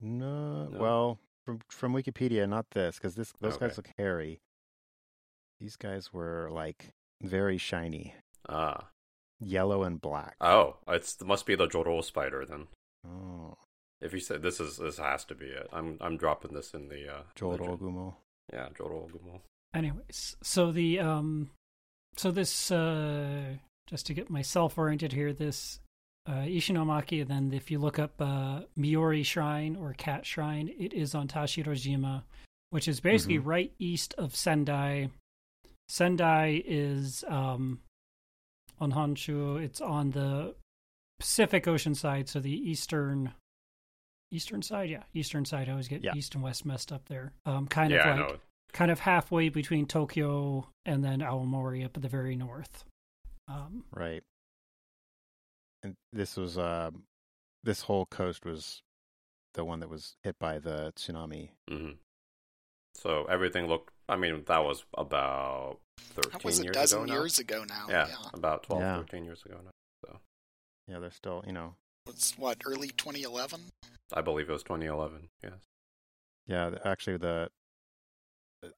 [0.00, 0.78] no, No.
[0.78, 4.40] well, from from Wikipedia, not this, because this those guys look hairy.
[5.60, 6.90] These guys were like
[7.22, 8.14] very shiny,
[8.48, 8.88] Ah,
[9.40, 10.36] yellow and black.
[10.40, 12.66] oh, it's it must be the Joro spider then.
[13.06, 13.54] oh,
[14.00, 15.68] If you said this is this has to be it.
[15.72, 18.14] I'm I'm dropping this in the uh the Joro gen- Gumo.
[18.52, 19.40] Yeah, Joro Gumo.
[19.74, 21.50] Anyways, so the um,
[22.16, 23.56] so this uh,
[23.88, 25.80] just to get myself oriented here, this
[26.26, 30.92] uh, Ishinomaki, and then if you look up uh, Miori Shrine or Cat Shrine, it
[30.92, 32.22] is on Tashirojima,
[32.70, 33.46] which is basically Mhm.
[33.46, 35.10] right east of Sendai.
[35.88, 37.80] Sendai is um,
[38.80, 39.62] on Honshu.
[39.62, 40.54] It's on the
[41.18, 43.32] Pacific Ocean side, so the eastern
[44.32, 44.90] eastern side.
[44.90, 45.68] Yeah, eastern side.
[45.68, 46.14] I always get Yeah.
[46.16, 47.32] east and west messed up there.
[47.44, 48.40] Um, kind yeah, of like
[48.72, 52.84] kind of halfway between Tokyo and then Aomori up at the very north.
[53.46, 54.24] Um, Right.
[55.84, 57.04] And this was um
[57.62, 58.82] this whole coast was
[59.54, 61.50] the one that was hit by the tsunami.
[61.68, 61.90] hmm
[62.96, 63.90] So everything looked.
[64.08, 67.14] I mean, that was about thirteen That was a years dozen ago now.
[67.20, 67.86] years ago now.
[67.88, 68.14] yeah, yeah.
[68.34, 68.96] about 12, Yeah.
[68.98, 69.70] 13 years ago now.
[70.04, 70.18] So
[70.88, 71.74] Yeah, they're still, you know,
[72.08, 73.60] It's what early 2011.
[74.12, 75.28] I believe it was 2011.
[75.42, 75.52] Yes.
[76.46, 77.50] yeah, actually the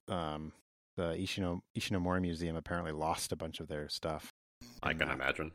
[0.08, 0.52] um
[0.96, 4.32] the Ishino Ishinomori Museum apparently lost a bunch of their stuff.
[4.82, 5.14] I can that.
[5.14, 5.52] imagine.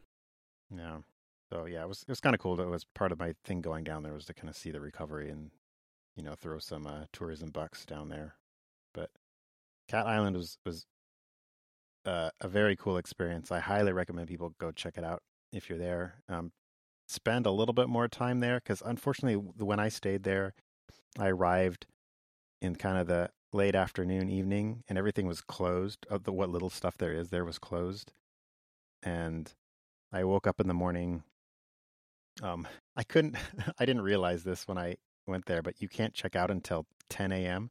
[0.73, 0.99] Yeah.
[1.51, 2.59] So yeah, it was it was kind of cool.
[2.59, 4.79] It was part of my thing going down there was to kind of see the
[4.79, 5.51] recovery and
[6.15, 8.35] you know throw some uh, tourism bucks down there.
[8.93, 9.09] But
[9.89, 10.85] Cat Island was was
[12.05, 13.51] uh, a very cool experience.
[13.51, 16.21] I highly recommend people go check it out if you're there.
[16.29, 16.53] Um,
[17.07, 20.53] spend a little bit more time there because unfortunately, when I stayed there,
[21.19, 21.85] I arrived
[22.61, 26.05] in kind of the late afternoon, evening, and everything was closed.
[26.09, 28.13] Of the what little stuff there is there was closed,
[29.03, 29.53] and
[30.13, 31.23] I woke up in the morning.
[32.41, 33.35] Um, I couldn't.
[33.79, 34.95] I didn't realize this when I
[35.27, 37.69] went there, but you can't check out until 10 a.m.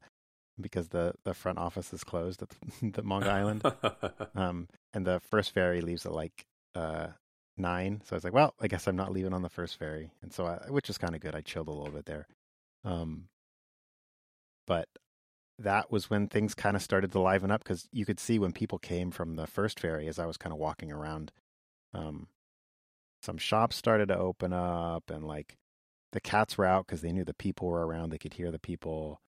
[0.59, 2.49] because the the front office is closed at
[2.81, 3.63] the, the Manga Island.
[4.33, 7.07] Um, and the first ferry leaves at like uh
[7.57, 8.01] nine.
[8.05, 10.31] So I was like, well, I guess I'm not leaving on the first ferry, and
[10.33, 11.35] so I, which is kind of good.
[11.35, 12.27] I chilled a little bit there.
[12.85, 13.27] Um,
[14.65, 14.87] but
[15.59, 18.51] that was when things kind of started to liven up because you could see when
[18.51, 21.31] people came from the first ferry as I was kind of walking around.
[21.93, 22.27] Um,
[23.21, 25.57] some shops started to open up, and like
[26.11, 28.09] the cats were out because they knew the people were around.
[28.09, 29.21] They could hear the people.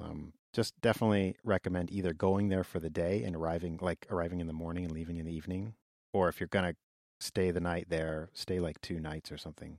[0.00, 4.46] Um, just definitely recommend either going there for the day and arriving like arriving in
[4.46, 5.74] the morning and leaving in the evening,
[6.12, 6.74] or if you're gonna
[7.20, 9.78] stay the night there, stay like two nights or something.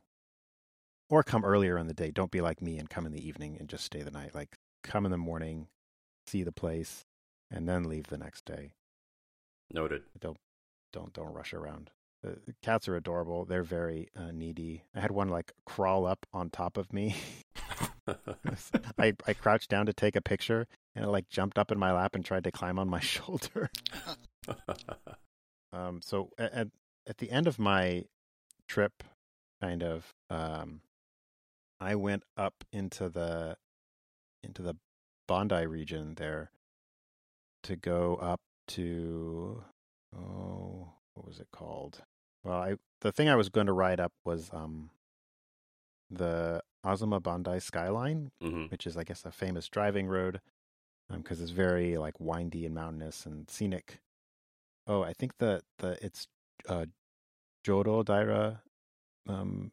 [1.10, 2.12] Or come earlier in the day.
[2.12, 4.36] Don't be like me and come in the evening and just stay the night.
[4.36, 5.68] Like come in the morning,
[6.26, 7.06] see the place,
[7.50, 8.72] and then leave the next day.
[9.72, 10.04] Noted.
[10.20, 10.38] Don't
[10.92, 11.92] don't don't rush around.
[12.24, 13.46] The cats are adorable.
[13.46, 14.84] They're very uh, needy.
[14.96, 17.16] I had one like crawl up on top of me.
[18.98, 21.92] I I crouched down to take a picture, and it like jumped up in my
[21.92, 23.70] lap and tried to climb on my shoulder.
[25.72, 26.70] um, so at
[27.08, 28.06] at the end of my
[28.68, 29.04] trip,
[29.62, 30.82] kind of, um,
[31.80, 33.58] I went up into the
[34.44, 34.76] into the
[35.30, 36.52] Bandai region there
[37.64, 39.64] to go up to
[40.16, 42.04] oh what was it called?
[42.48, 44.90] Well, I the thing I was going to ride up was um
[46.10, 50.40] the Azuma Bandai skyline, hmm which is I guess a famous driving road
[51.12, 54.00] because it's very like windy and mountainous and scenic.
[54.88, 56.28] Oh, I think the the it's
[56.70, 56.86] uh,
[57.66, 58.60] Joro Daira
[59.28, 59.72] um,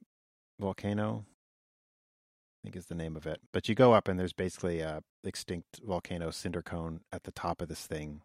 [0.58, 1.24] volcano.
[1.28, 3.40] I think is the name of it.
[3.52, 7.60] But you go up and there's basically a extinct volcano cinder cone at the top
[7.60, 8.22] of this thing,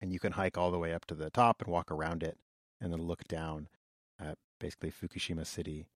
[0.00, 2.36] and you can hike all the way up to the top and walk around it,
[2.80, 3.68] and then look down
[4.20, 5.88] at basically Fukushima City.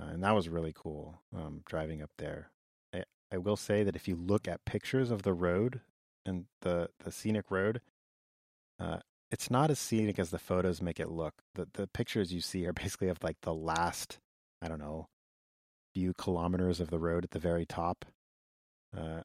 [0.00, 2.50] Uh, and that was really cool um, driving up there.
[2.94, 5.80] I, I will say that if you look at pictures of the road
[6.24, 7.80] and the, the scenic road,
[8.78, 8.98] uh,
[9.30, 11.34] it's not as scenic as the photos make it look.
[11.54, 14.18] The the pictures you see are basically of like the last,
[14.62, 15.08] I don't know,
[15.94, 18.04] few kilometers of the road at the very top.
[18.96, 19.22] Uh,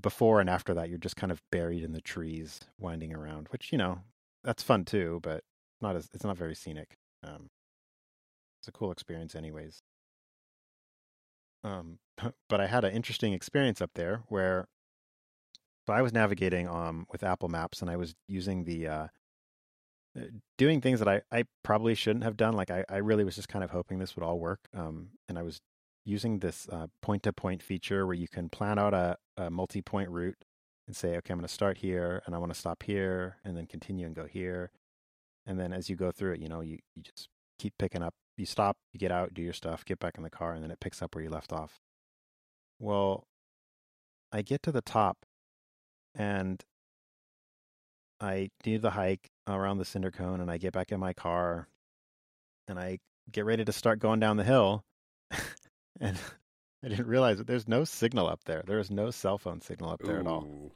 [0.00, 3.72] before and after that, you're just kind of buried in the trees, winding around, which
[3.72, 4.00] you know
[4.44, 5.42] that's fun too, but
[5.80, 6.96] not as it's not very scenic.
[7.22, 7.50] Um,
[8.60, 9.82] it's a cool experience, anyways.
[11.64, 11.98] Um,
[12.48, 14.68] but I had an interesting experience up there where
[15.86, 19.06] so I was navigating um with Apple Maps and I was using the uh
[20.18, 20.22] uh,
[20.56, 22.54] doing things that I, I probably shouldn't have done.
[22.54, 24.60] Like I, I really was just kind of hoping this would all work.
[24.74, 25.60] Um and I was
[26.04, 26.68] using this
[27.02, 30.44] point to point feature where you can plan out a, a multi point route
[30.86, 33.66] and say, okay, I'm gonna start here and I want to stop here and then
[33.66, 34.70] continue and go here.
[35.46, 37.28] And then as you go through it, you know, you, you just
[37.58, 40.30] keep picking up you stop, you get out, do your stuff, get back in the
[40.30, 41.80] car, and then it picks up where you left off.
[42.78, 43.24] Well,
[44.32, 45.18] I get to the top
[46.14, 46.62] and
[48.20, 51.68] I do the hike around the cinder cone and I get back in my car
[52.68, 52.98] and I
[53.30, 54.84] get ready to start going down the hill.
[56.00, 56.18] and
[56.84, 58.62] I didn't realize that there's no signal up there.
[58.66, 60.46] There is no cell phone signal up there at all.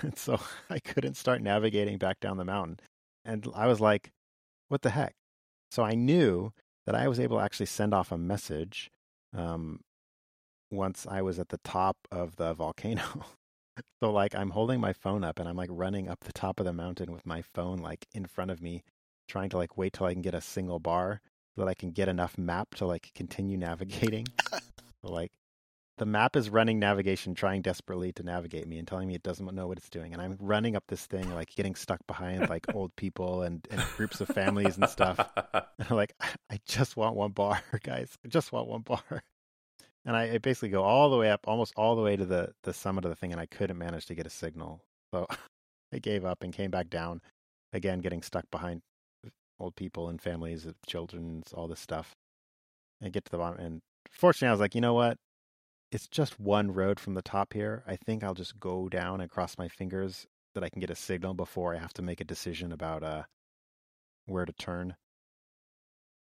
[0.00, 2.80] And so I couldn't start navigating back down the mountain.
[3.26, 4.12] And I was like,
[4.68, 5.14] what the heck?
[5.70, 6.52] So I knew
[6.86, 8.90] that I was able to actually send off a message
[9.36, 9.80] um,
[10.70, 13.02] once I was at the top of the volcano.
[14.00, 16.66] so like I'm holding my phone up and I'm like running up the top of
[16.66, 18.84] the mountain with my phone like in front of me,
[19.28, 21.20] trying to like wait till I can get a single bar
[21.54, 24.26] so that I can get enough map to like continue navigating.
[24.52, 24.60] so
[25.12, 25.32] like
[25.98, 29.54] the map is running navigation, trying desperately to navigate me and telling me it doesn't
[29.54, 30.12] know what it's doing.
[30.12, 33.80] And I'm running up this thing, like getting stuck behind like old people and, and
[33.96, 35.18] groups of families and stuff.
[35.78, 36.14] And I'm like,
[36.50, 38.16] I just want one bar, guys.
[38.24, 39.22] I just want one bar.
[40.06, 42.52] And I, I basically go all the way up, almost all the way to the,
[42.62, 44.80] the summit of the thing, and I couldn't manage to get a signal.
[45.12, 45.26] So
[45.92, 47.20] I gave up and came back down,
[47.74, 48.80] again, getting stuck behind
[49.60, 52.14] old people and families, uh, children, all this stuff.
[53.02, 53.60] And get to the bottom.
[53.60, 55.18] And fortunately, I was like, you know what?
[55.96, 57.82] It's just one road from the top here.
[57.86, 60.94] I think I'll just go down and cross my fingers that I can get a
[60.94, 63.22] signal before I have to make a decision about uh
[64.26, 64.96] where to turn.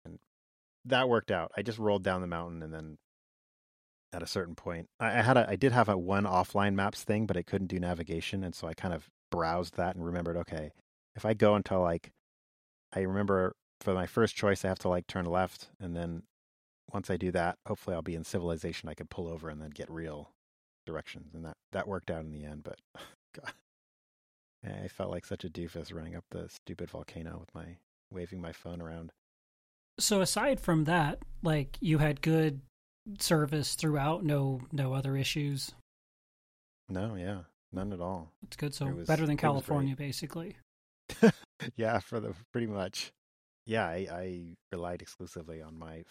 [0.05, 0.20] And
[0.85, 1.50] that worked out.
[1.57, 2.98] I just rolled down the mountain and then
[4.12, 7.02] at a certain point I, I had a I did have a one offline maps
[7.02, 10.37] thing, but it couldn't do navigation, and so I kind of browsed that and remembered,
[10.37, 10.70] okay,
[11.16, 12.12] if I go until like
[12.92, 16.22] I remember for my first choice I have to like turn left and then
[16.96, 19.68] once I do that, hopefully I'll be in civilization I can pull over and then
[19.68, 20.30] get real
[20.87, 21.35] directions.
[21.35, 22.78] And that, that worked out in the end, but
[23.38, 23.52] God.
[24.64, 27.76] I felt like such a doofus running up the stupid volcano with my
[28.11, 29.12] waving my phone around.
[30.00, 32.62] So aside from that, like you had good
[33.18, 35.72] service throughout, no no other issues.
[36.88, 37.40] No, yeah,
[37.74, 38.32] none at all.
[38.42, 38.72] It's good.
[38.74, 40.56] So It was- better than California, basically.
[41.76, 43.12] yeah, for the pretty much.
[43.66, 44.40] Yeah, I, I
[44.72, 46.04] relied exclusively on my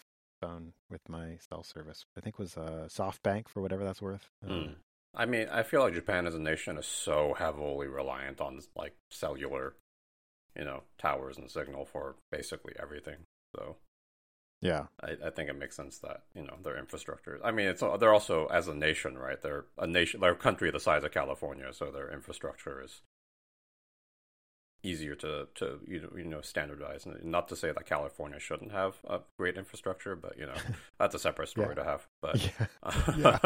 [0.46, 2.04] phone with my cell service.
[2.16, 4.30] I think it was uh, SoftBank for whatever that's worth.
[4.44, 4.74] Uh, Mm.
[5.18, 8.94] I mean, I feel like Japan as a nation is so heavily reliant on like
[9.10, 9.74] cellular,
[10.54, 13.16] you know, towers and signal for basically everything.
[13.54, 13.76] So
[14.60, 17.40] Yeah, I, I think it makes sense that you know their infrastructure.
[17.42, 19.40] I mean, it's they're also as a nation, right?
[19.40, 23.00] They're a nation, they're a country the size of California, so their infrastructure is
[24.82, 27.06] easier to to you know, you know standardize.
[27.06, 30.54] And not to say that California shouldn't have a great infrastructure, but you know
[30.98, 31.82] that's a separate story Yeah.
[31.82, 32.06] to have.
[32.22, 32.50] But
[33.16, 33.38] Yeah.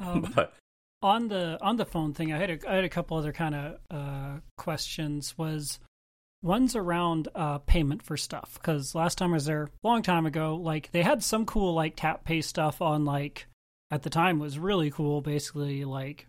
[0.00, 0.54] Um, but
[1.02, 3.54] on the on the phone thing, I had a, I had a couple other kind
[3.54, 5.36] of uh, questions.
[5.36, 5.78] Was
[6.42, 10.26] one's around uh, payment for stuff because last time I was there, a long time
[10.26, 13.46] ago, like they had some cool like tap pay stuff on like
[13.90, 15.20] at the time was really cool.
[15.20, 16.26] Basically, like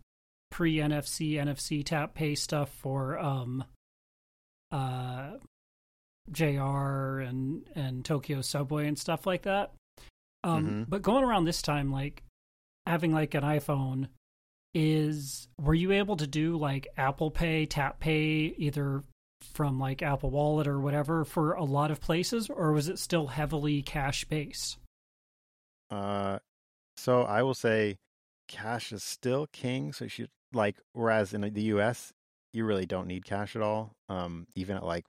[0.52, 3.64] pre NFC NFC tap pay stuff for um
[4.72, 5.38] uh
[6.32, 9.74] JR and and Tokyo Subway and stuff like that.
[10.44, 10.90] Um, Mhm.
[10.90, 12.24] But going around this time, like
[12.86, 14.10] having like an iPhone,
[14.74, 19.04] is were you able to do like Apple Pay, Tap Pay, either
[19.42, 23.28] from like Apple Wallet or whatever for a lot of places, or was it still
[23.28, 24.78] heavily cash based?
[25.90, 26.40] Uh,
[26.98, 27.98] so I will say
[28.48, 29.94] cash is still king.
[29.94, 32.12] So you should like, whereas in the US,
[32.56, 33.96] you really don't need cash at all.
[34.10, 35.06] Um, even at like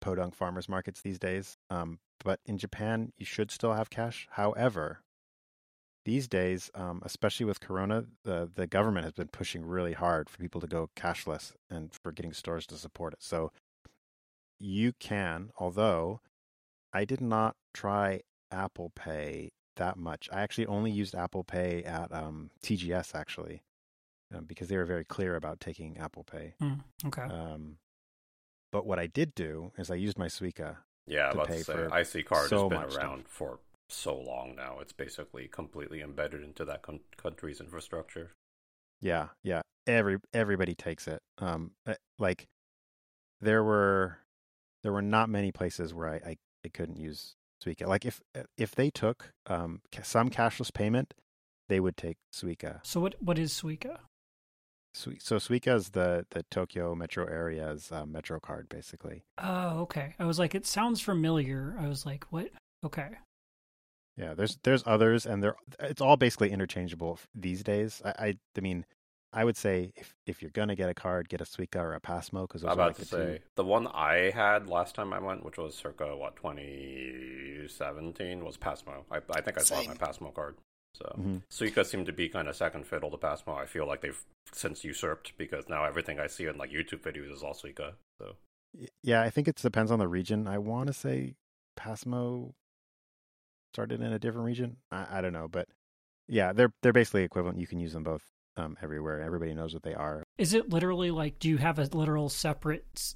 [0.00, 1.56] podunk farmers markets these days.
[1.70, 4.28] Um, but in Japan, you should still have cash.
[4.32, 5.00] However,
[6.04, 10.38] these days, um, especially with Corona, the the government has been pushing really hard for
[10.38, 13.22] people to go cashless and for getting stores to support it.
[13.22, 13.52] So
[14.58, 16.20] you can, although
[16.92, 20.28] I did not try Apple Pay that much.
[20.32, 23.62] I actually only used Apple Pay at um, TGS actually,
[24.34, 26.54] um, because they were very clear about taking Apple Pay.
[26.62, 27.22] Mm, okay.
[27.22, 27.76] Um,
[28.72, 30.76] but what I did do is I used my Suica.
[31.06, 33.02] yeah, to about pay to say for IC card so has been much stuff.
[33.02, 34.78] around for so long now.
[34.80, 38.32] It's basically completely embedded into that con- country's infrastructure.
[39.00, 39.62] Yeah, yeah.
[39.86, 41.20] Every everybody takes it.
[41.38, 42.46] Um, uh, like
[43.40, 44.18] there were
[44.82, 47.86] there were not many places where I I, I couldn't use Suica.
[47.86, 48.20] Like if
[48.56, 51.14] if they took um some cashless payment,
[51.68, 52.80] they would take Suica.
[52.84, 53.98] So what what is Suica?
[54.94, 59.22] Sui- So Suica is the the Tokyo metro area's uh, metro card, basically.
[59.38, 60.14] Oh, okay.
[60.18, 61.76] I was like, it sounds familiar.
[61.78, 62.48] I was like, what?
[62.84, 63.08] Okay.
[64.16, 68.00] Yeah, there's there's others, and they're it's all basically interchangeable these days.
[68.04, 68.84] I I, I mean,
[69.32, 72.00] I would say if if you're gonna get a card, get a Suica or a
[72.00, 73.44] PASMO because I'm about like to the say two.
[73.56, 79.04] the one I had last time I went, which was circa what 2017, was PASMO.
[79.10, 80.00] I, I think I still have my Same.
[80.28, 80.56] PASMO card.
[80.94, 81.42] So Mhm.
[81.50, 83.56] Suica seemed to be kind of second fiddle to PASMO.
[83.56, 84.22] I feel like they've
[84.52, 87.94] since usurped because now everything I see in like YouTube videos is all Suica.
[88.18, 88.36] So
[89.02, 90.46] Yeah, I think it depends on the region.
[90.46, 91.36] I want to say
[91.76, 92.54] PASMO
[93.72, 94.76] started in a different region.
[94.90, 95.68] I, I don't know, but
[96.28, 97.58] yeah, they're they're basically equivalent.
[97.58, 98.22] You can use them both
[98.56, 99.22] um, everywhere.
[99.22, 100.24] Everybody knows what they are.
[100.38, 103.14] Is it literally like, do you have a literal separate,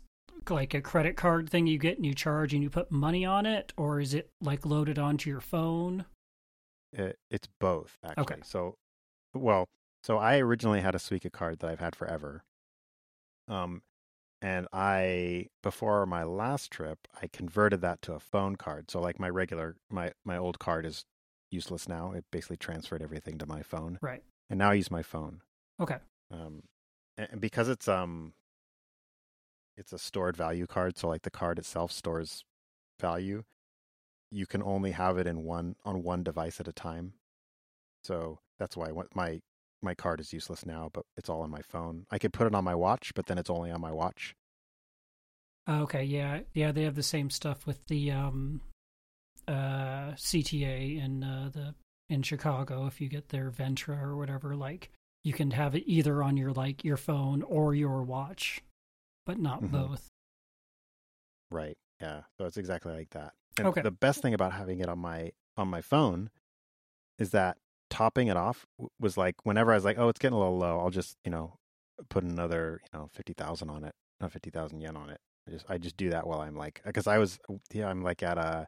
[0.49, 3.47] like a credit card thing you get and you charge and you put money on
[3.47, 3.73] it?
[3.77, 6.07] Or is it like loaded onto your phone?
[6.95, 8.23] It, it's both actually.
[8.23, 8.41] Okay.
[8.45, 8.77] So,
[9.35, 9.69] well,
[10.03, 12.45] so I originally had a Suica card that I've had forever.
[13.49, 13.83] Um,
[14.41, 18.91] and I before my last trip, I converted that to a phone card.
[18.91, 21.05] So like my regular my my old card is
[21.51, 22.13] useless now.
[22.13, 24.23] It basically transferred everything to my phone, Right.
[24.51, 25.41] and now I use my phone.
[25.81, 25.97] Okay.
[26.31, 26.63] Um,
[27.17, 28.35] and, and because it's um,
[29.77, 32.45] it's a stored value card, so like the card itself stores
[33.01, 33.45] value.
[34.35, 37.15] You can only have it in one on one device at a time.
[38.03, 39.41] So that's why my
[39.81, 42.07] my card is useless now, but it's all on my phone.
[42.11, 44.35] I could put it on my watch, but then it's only on my watch.
[45.69, 46.03] Okay.
[46.05, 46.41] Yeah.
[46.53, 46.73] Yeah.
[46.73, 48.61] They have the same stuff with the um,
[49.47, 51.75] uh, CTA in uh, the
[52.09, 52.87] in Chicago.
[52.87, 54.91] If you get their Ventra or whatever, like
[55.23, 58.63] you can have it either on your like your phone or your watch,
[59.27, 59.71] but not Mhm.
[59.71, 60.09] both.
[61.51, 61.77] Right.
[62.01, 62.23] Yeah.
[62.37, 63.33] So it's exactly like that.
[63.59, 63.83] And Okay.
[63.83, 66.31] the best thing about having it on my on my phone
[67.19, 67.59] is that
[67.91, 68.67] topping it off
[68.99, 71.31] was like whenever I was like, oh, it's getting a little low, I'll just you
[71.31, 71.59] know
[72.09, 75.21] put another you know fifty thousand on it, not fifty thousand yen on it.
[75.47, 77.39] I just I just do that while I'm like because I was
[77.73, 78.67] yeah I'm like at a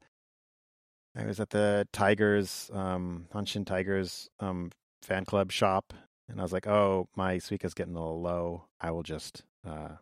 [1.16, 4.70] I was at the Tigers um Hanshin Tigers um
[5.02, 5.92] fan club shop
[6.28, 8.64] and I was like, oh, my Suica's getting a little low.
[8.80, 9.96] I will just uh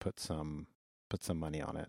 [0.00, 0.66] put some
[1.08, 1.88] put some money on it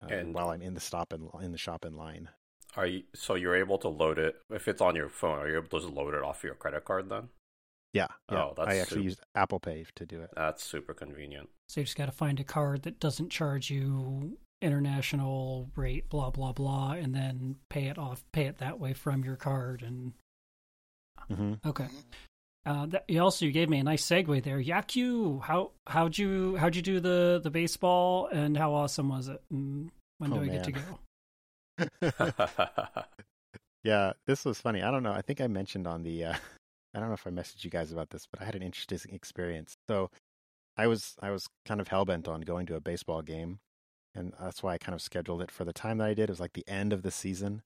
[0.00, 2.28] And- while I'm in the stop in in the shop in line.
[2.76, 5.38] are you so you're able to load it if it's on your phone?
[5.38, 7.28] Are you able to just load it off your credit card then?
[7.92, 8.44] Yeah, yeah.
[8.44, 10.30] Oh, that's I actually sup- used Apple Pay to do it.
[10.36, 11.48] That's super convenient.
[11.68, 16.30] So you just got to find a card that doesn't charge you international rate, blah
[16.30, 19.82] blah blah, and then pay it off, pay it that way from your card.
[19.82, 20.12] And
[21.30, 21.68] mm-hmm.
[21.68, 21.88] okay.
[22.68, 24.62] Uh, that, you also you gave me a nice segue there.
[24.62, 29.40] Yakyu, how how'd you how'd you do the the baseball, and how awesome was it?
[29.50, 30.82] And when do Oh, I get to go?
[33.84, 34.82] yeah, this was funny.
[34.82, 35.12] I don't know.
[35.12, 36.26] I think I mentioned on the.
[36.26, 36.34] Uh,
[36.94, 39.14] I don't know if I messaged you guys about this, but I had an interesting
[39.14, 39.78] experience.
[39.88, 40.10] So,
[40.76, 43.60] I was I was kind of hell bent on going to a baseball game,
[44.14, 46.24] and that's why I kind of scheduled it for the time that I did.
[46.24, 47.62] It was like the end of the season.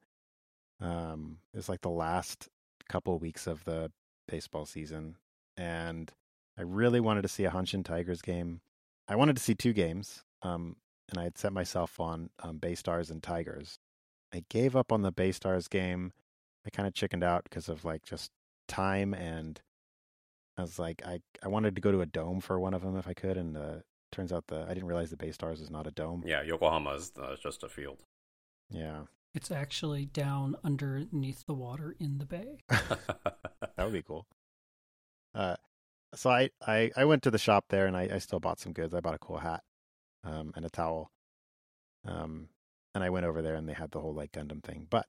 [0.81, 2.49] Um, it was like the last
[2.89, 3.91] couple of weeks of the
[4.29, 5.17] baseball season,
[5.57, 6.13] and
[6.59, 8.61] I really wanted to see a Hanshin Tigers game.
[9.09, 10.77] I wanted to see two games, um,
[11.11, 13.79] and I had set myself on um, Bay Stars and Tigers.
[14.33, 16.13] I gave up on the Bay Stars game.
[16.67, 18.31] I kind of chickened out because of like just
[18.69, 19.61] time and
[20.57, 22.97] I was like, I I wanted to go to a dome for one of them
[22.97, 23.77] if I could, and uh,
[24.11, 26.23] turns out the I didn't realize the Bay Stars is not a dome.
[26.27, 27.99] Yeah, Yokohama is uh, just a field.
[28.71, 29.03] Yeah,
[29.35, 32.59] It's actually down underneath the water in the bay.
[32.69, 34.27] that would be cool.
[35.35, 35.57] Uh,
[36.15, 38.73] so I, I I went to the shop there, and I, I still bought some
[38.73, 38.95] goods.
[38.95, 39.63] I bought a cool hat,
[40.25, 41.11] um, and a towel.
[42.07, 42.49] Um,
[42.95, 44.87] and I went over there, and they had the whole like Gundam thing.
[44.91, 45.07] But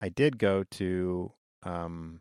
[0.00, 1.32] I did go to
[1.62, 2.20] um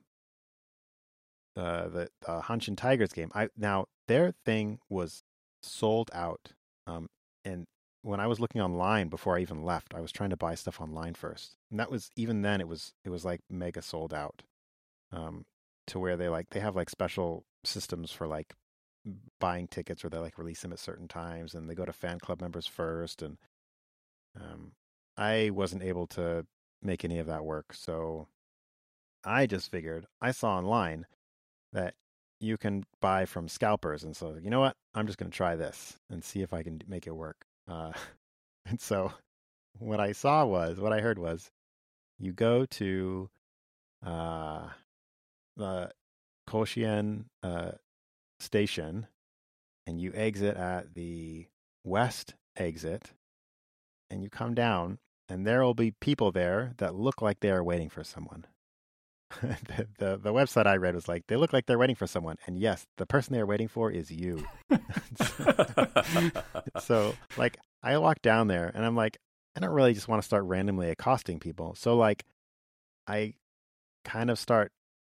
[1.55, 3.31] the the Hanshin Tigers game.
[3.33, 5.23] I now their thing was
[5.63, 6.53] sold out.
[6.87, 7.09] Um,
[7.43, 7.65] and
[8.05, 10.79] when I was looking online before I even left, I was trying to buy stuff
[10.79, 14.43] online first, and that was even then it was it was like mega sold out.
[15.11, 15.45] Um,
[15.87, 18.53] to where they like they have like special systems for like
[19.39, 22.19] buying tickets, or they like release them at certain times, and they go to fan
[22.19, 23.37] club members first, and
[24.39, 24.73] um,
[25.17, 26.45] I wasn't able to
[26.83, 28.27] make any of that work, so
[29.23, 31.07] I just figured I saw online
[31.73, 31.95] that
[32.39, 34.03] you can buy from scalpers.
[34.03, 34.75] And so, you know what?
[34.93, 37.47] I'm just going to try this and see if I can make it work.
[37.67, 37.91] Uh,
[38.65, 39.11] and so,
[39.79, 41.49] what I saw was, what I heard was,
[42.19, 43.29] you go to
[44.05, 44.67] uh,
[45.57, 45.91] the
[46.47, 47.71] Koshien uh,
[48.39, 49.07] station
[49.87, 51.47] and you exit at the
[51.83, 53.11] west exit
[54.09, 57.63] and you come down, and there will be people there that look like they are
[57.63, 58.45] waiting for someone.
[59.41, 62.37] the, the the website I read was like they look like they're waiting for someone,
[62.45, 64.45] and yes, the person they're waiting for is you.
[66.81, 69.17] so like I walk down there, and I'm like,
[69.55, 71.75] I don't really just want to start randomly accosting people.
[71.75, 72.23] So like,
[73.07, 73.33] I
[74.03, 74.71] kind of start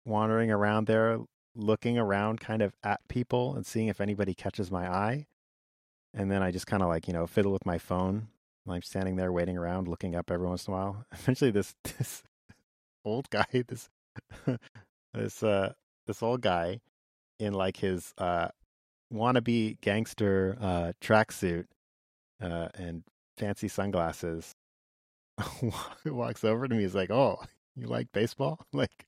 [0.04, 1.20] wandering around there,
[1.54, 5.26] looking around, kind of at people, and seeing if anybody catches my eye.
[6.14, 8.28] And then I just kind of like you know fiddle with my phone.
[8.68, 11.04] I'm standing there waiting around, looking up every once in a while.
[11.12, 12.22] Eventually, this this
[13.04, 13.88] old guy, this
[15.14, 15.72] this uh
[16.06, 16.80] this old guy
[17.38, 18.48] in like his uh
[19.12, 21.64] wannabe gangster uh tracksuit
[22.42, 23.02] uh and
[23.36, 24.54] fancy sunglasses
[26.04, 26.82] walks over to me.
[26.82, 27.40] He's like oh
[27.76, 28.58] you like baseball?
[28.72, 29.06] Like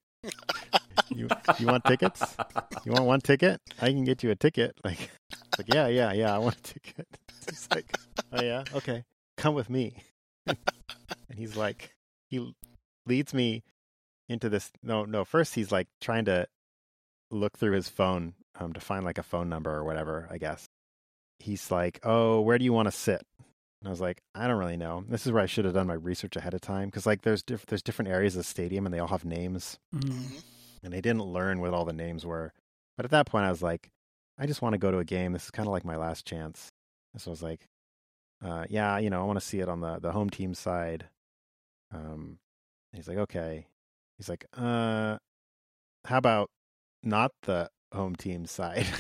[1.09, 2.37] you you want tickets?
[2.85, 3.61] You want one ticket?
[3.81, 4.77] I can get you a ticket.
[4.85, 5.11] Like
[5.59, 7.07] like yeah yeah yeah i want a ticket.
[7.49, 7.97] He's like
[8.33, 8.65] oh yeah?
[8.75, 9.05] Okay.
[9.37, 9.95] Come with me.
[10.47, 10.59] And
[11.37, 11.95] he's like
[12.29, 12.55] he
[13.07, 13.63] leads me
[14.31, 16.47] into this no no first he's like trying to
[17.31, 20.67] look through his phone um to find like a phone number or whatever i guess.
[21.39, 23.23] He's like oh where do you want to sit?
[23.81, 25.05] And i was like i don't really know.
[25.09, 26.87] This is where i should have done my research ahead of time.
[26.89, 29.79] Because like there's diff- there's different areas of the stadium and they all have names.
[29.95, 30.43] Mm.
[30.83, 32.53] and they didn't learn what all the names were.
[32.97, 33.91] But at that point i was like
[34.39, 35.33] i just want to go to a game.
[35.33, 36.71] This is kind of like my last chance.
[37.15, 37.67] And so i was like
[38.45, 41.09] uh, yeah you know i want to see it on the the home team side.
[41.93, 42.39] Um
[42.93, 43.67] he's like okay
[44.21, 45.17] he's like uh
[46.05, 46.51] how about
[47.03, 48.87] not the home team side?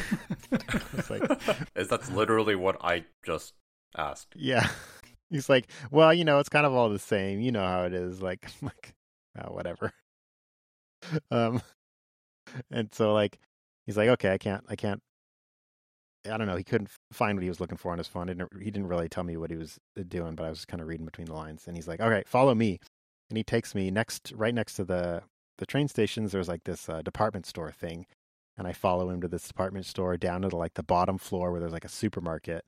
[1.09, 1.23] Like
[1.77, 3.55] is that's literally what I just
[3.97, 4.35] asked.
[4.37, 4.69] yeah.
[5.31, 7.41] He's like well you know it's kind of all the same.
[7.41, 8.21] You know how it is.
[8.23, 8.95] Like I'm like
[9.41, 9.93] oh, whatever.
[11.31, 11.63] Um
[12.71, 13.39] and so like
[13.87, 15.01] he's like okay i can't i can't
[16.29, 18.27] i don't know he couldn't find what he was looking for on his phone.
[18.29, 20.65] He didn't, he didn't really tell me what he was uh, doing but i was
[20.65, 21.67] kind of reading between the lines.
[21.67, 22.81] And he's like all right follow me
[23.31, 25.23] and he takes me next right next to the
[25.59, 28.07] the train stations there's like this uh, department store thing
[28.59, 31.61] and i follow him to this department store down to like the bottom floor where
[31.61, 32.65] there's like a supermarket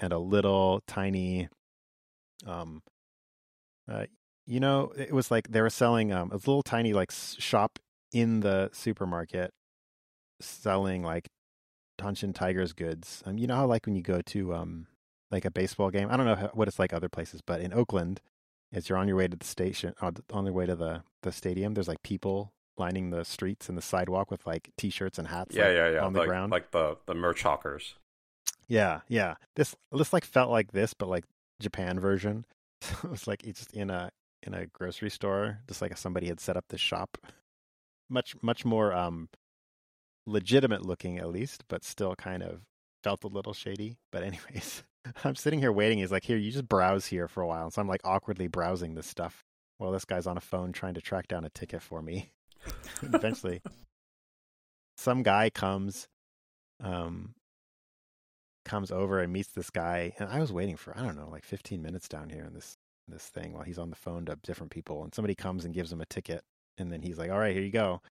[0.00, 1.48] and a little tiny
[2.46, 2.82] um
[3.90, 4.06] uh,
[4.46, 7.78] you know it was like they were selling um a little tiny like shop
[8.12, 9.52] in the supermarket
[10.40, 11.28] selling like
[12.00, 13.22] Hanshin Tigers goods.
[13.26, 14.86] Um, you know how like when you go to um
[15.30, 17.72] like a baseball game, I don't know how, what it's like other places, but in
[17.72, 18.20] Oakland,
[18.72, 21.32] as you're on your way to the station, on on your way to the the
[21.32, 25.54] stadium, there's like people lining the streets and the sidewalk with like t-shirts and hats
[25.54, 26.00] yeah, like, yeah, yeah.
[26.00, 26.50] on the like, ground.
[26.50, 27.94] like the the merch hawkers.
[28.68, 29.34] Yeah, yeah.
[29.56, 31.24] This this like felt like this, but like
[31.60, 32.44] Japan version.
[32.82, 34.10] So it was like it's just in a
[34.42, 37.18] in a grocery store, just like somebody had set up this shop.
[38.08, 39.28] Much much more um
[40.26, 42.62] legitimate looking at least, but still kind of
[43.02, 43.98] felt a little shady.
[44.10, 44.82] But anyways,
[45.24, 45.98] I'm sitting here waiting.
[45.98, 48.48] He's like, "Here, you just browse here for a while." And so I'm like awkwardly
[48.48, 49.44] browsing this stuff
[49.78, 52.30] while this guy's on a phone trying to track down a ticket for me.
[53.02, 53.62] Eventually,
[54.96, 56.08] some guy comes
[56.82, 57.34] um
[58.64, 61.44] comes over and meets this guy, and I was waiting for I don't know like
[61.44, 62.76] 15 minutes down here in this
[63.08, 65.92] this thing while he's on the phone to different people, and somebody comes and gives
[65.92, 66.42] him a ticket,
[66.78, 68.02] and then he's like, "All right, here you go."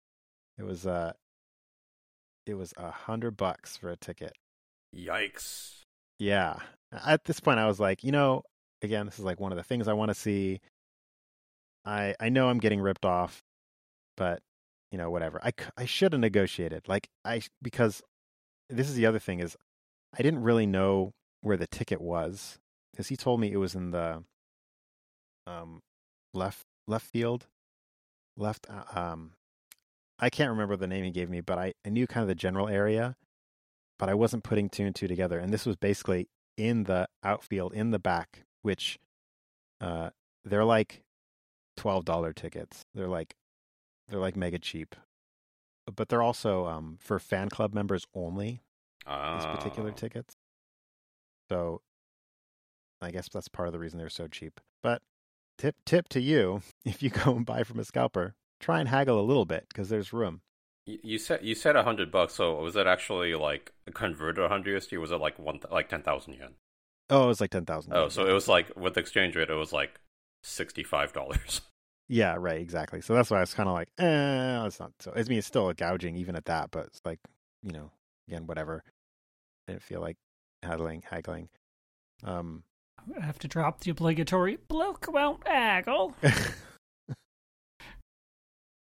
[0.58, 1.14] It was uh,
[2.46, 4.34] it was a hundred bucks for a ticket.
[4.96, 5.84] Yikes.
[6.18, 6.58] Yeah.
[6.92, 8.44] At this point, I was like, you know,
[8.82, 10.62] again, this is like one of the things I want to see.
[11.86, 13.44] I I know I'm getting ripped off,
[14.18, 14.42] but
[14.92, 15.40] you know, whatever.
[15.44, 16.88] I I should have negotiated.
[16.88, 18.02] Like I because
[18.70, 19.56] this is the other thing is
[20.18, 22.58] I didn't really know where the ticket was
[22.92, 24.24] because he told me it was in the
[25.48, 25.82] um
[26.34, 27.48] left left field
[28.38, 29.32] left uh, um
[30.20, 32.36] I can't remember the name he gave me, but I, I knew kind of the
[32.36, 33.16] general area,
[33.98, 35.40] but I wasn't putting two and two together.
[35.40, 36.28] And this was basically
[36.60, 39.00] in the outfield in the back, which
[39.82, 40.10] uh
[40.44, 41.02] they're like
[41.78, 42.82] twelve dollar tickets.
[42.94, 43.36] They're like
[44.08, 44.96] they're like mega cheap.
[45.96, 48.62] But they're also um for fan club members only,
[49.06, 49.94] these particular Oh.
[49.94, 50.36] tickets.
[51.50, 51.82] So
[53.02, 54.60] I guess that's part of the reason they're so cheap.
[54.84, 55.02] But
[55.58, 59.20] tip tip to you, if you go and buy from a scalper, try and haggle
[59.20, 60.42] a little bit because there's room.
[60.90, 62.34] Y- You said you said a hundred bucks.
[62.34, 65.00] So was it actually like converted a hundred USD?
[65.00, 66.56] Was it like one like ten thousand yen?
[67.12, 67.94] Oh, it was like ten thousand.
[67.94, 70.00] Oh, so it was like with the exchange rate, it was like
[70.44, 71.62] sixty five dollars.
[72.12, 73.02] Yeah, right, exactly.
[73.02, 75.14] So that's why I was kind of like, eh, it's not so.
[75.16, 77.20] I mean, it's still a gouging even at that, but it's like,
[77.62, 77.92] you know,
[78.28, 78.82] again, whatever.
[79.68, 80.18] I didn't feel like
[80.64, 81.50] haggling, haggling.
[82.24, 82.64] Um,
[82.98, 86.16] I'm gonna have to drop the obligatory bloke won't haggle.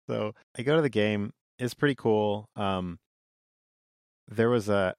[0.09, 1.33] so I go to the game.
[1.59, 2.49] It's pretty cool.
[2.57, 2.99] Um,
[4.29, 4.95] there was a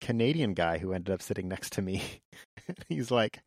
[0.00, 2.02] Canadian guy who ended up sitting next to me.
[2.88, 3.42] He's like,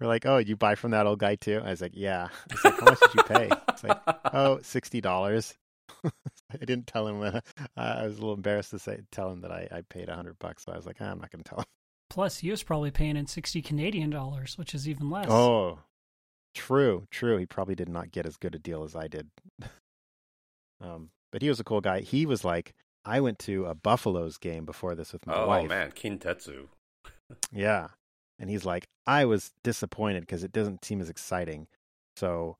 [0.00, 1.60] we're like, oh, you buy from that old guy too?
[1.64, 2.28] I was like, yeah.
[2.64, 3.50] Like, how much did you pay?
[3.68, 3.98] It's like,
[4.32, 5.54] oh, sixty dollars.
[6.04, 7.20] I didn't tell him.
[7.22, 7.40] Uh,
[7.76, 10.38] I was a little embarrassed to say tell him that I, I paid a hundred
[10.38, 10.64] bucks.
[10.64, 11.66] So I was like, ah, I'm not going to tell him.
[12.08, 15.26] Plus, he was probably paying in 60 Canadian dollars, which is even less.
[15.28, 15.78] Oh,
[16.54, 17.36] true, true.
[17.36, 19.28] He probably did not get as good a deal as I did.
[20.80, 22.00] um, but he was a cool guy.
[22.00, 22.74] He was like,
[23.04, 25.64] I went to a Buffaloes game before this with my oh wife.
[25.64, 26.68] Oh man, Kintetsu.
[27.52, 27.88] Yeah.
[28.40, 31.68] And he's like, I was disappointed because it doesn't seem as exciting.
[32.16, 32.56] So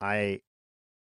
[0.00, 0.40] I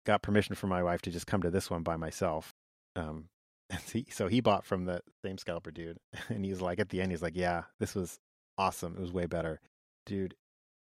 [0.06, 2.54] got permission from my wife to just come to this one by myself.
[2.94, 3.28] Um,
[3.70, 5.98] and he, so he bought from the same scalper dude.
[6.28, 8.18] And he's like, at the end, he's like, yeah, this was
[8.56, 8.94] awesome.
[8.96, 9.60] It was way better.
[10.06, 10.34] Dude,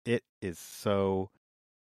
[0.07, 1.31] it is so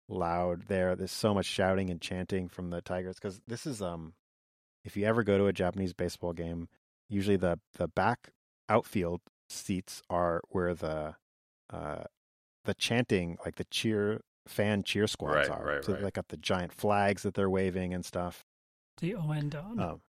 [0.08, 0.94] loud there.
[0.96, 4.14] There's so much shouting and chanting from the Tigers because this is, um,
[4.84, 6.68] if you ever go to a Japanese baseball game,
[7.08, 8.30] usually the, the back
[8.68, 11.14] outfield seats are where the
[11.72, 12.02] uh
[12.64, 16.02] the chanting like the cheer fan cheer squads Right, are right, so right.
[16.02, 18.44] they got the giant flags that they're waving and stuff
[19.00, 19.80] The Oendan.
[19.80, 20.00] um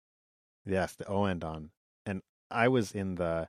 [0.66, 1.70] yes the oendan
[2.04, 3.48] and i was in the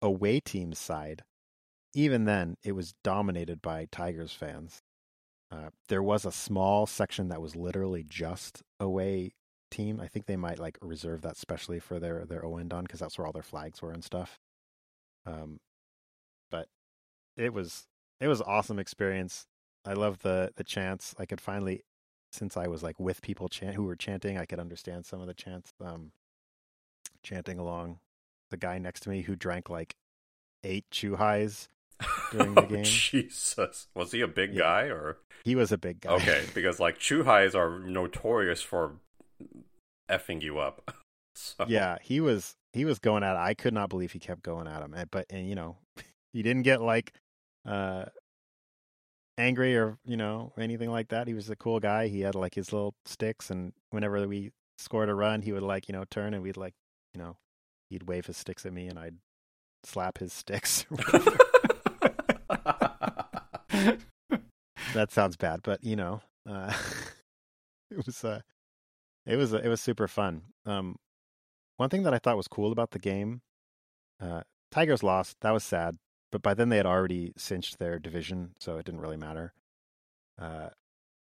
[0.00, 1.24] away team side
[1.94, 4.82] even then it was dominated by tigers fans
[5.54, 9.34] uh, there was a small section that was literally just away
[9.70, 10.00] team.
[10.00, 13.26] I think they might like reserve that specially for their their oendan because that's where
[13.26, 14.38] all their flags were and stuff.
[15.26, 15.60] Um
[16.50, 16.68] but
[17.36, 17.86] it was
[18.20, 19.46] it was awesome experience.
[19.84, 21.14] I love the the chants.
[21.18, 21.82] I could finally
[22.34, 25.26] since i was like with people chant who were chanting i could understand some of
[25.26, 26.10] the chants um
[27.22, 27.98] chanting along
[28.50, 29.94] the guy next to me who drank like
[30.64, 31.68] eight chuhais
[32.36, 32.82] during the Oh.
[32.82, 34.60] Jesus, was he a big Yeah.
[34.60, 36.44] guy or he was a big guy okay?
[36.54, 38.96] Because like Chuhais are notorious for
[40.10, 40.90] effing you up.
[41.36, 44.44] So, yeah he was he was going at it i could not believe he kept
[44.44, 45.78] going at him but and you know
[46.32, 47.12] he didn't get like
[47.66, 48.04] uh
[49.36, 52.54] angry or you know anything like that he was a cool guy he had like
[52.54, 56.34] his little sticks and whenever we scored a run he would like you know turn
[56.34, 56.74] and we'd like
[57.14, 57.36] you know
[57.90, 59.16] he'd wave his sticks at me and i'd
[59.82, 60.86] slap his sticks
[64.94, 66.72] that sounds bad but you know uh
[67.90, 68.40] it was uh
[69.26, 70.42] it was it was super fun.
[70.66, 70.96] Um
[71.76, 73.40] one thing that i thought was cool about the game
[74.20, 75.96] uh tigers lost that was sad
[76.30, 79.52] but by then they had already cinched their division so it didn't really matter.
[80.40, 80.68] Uh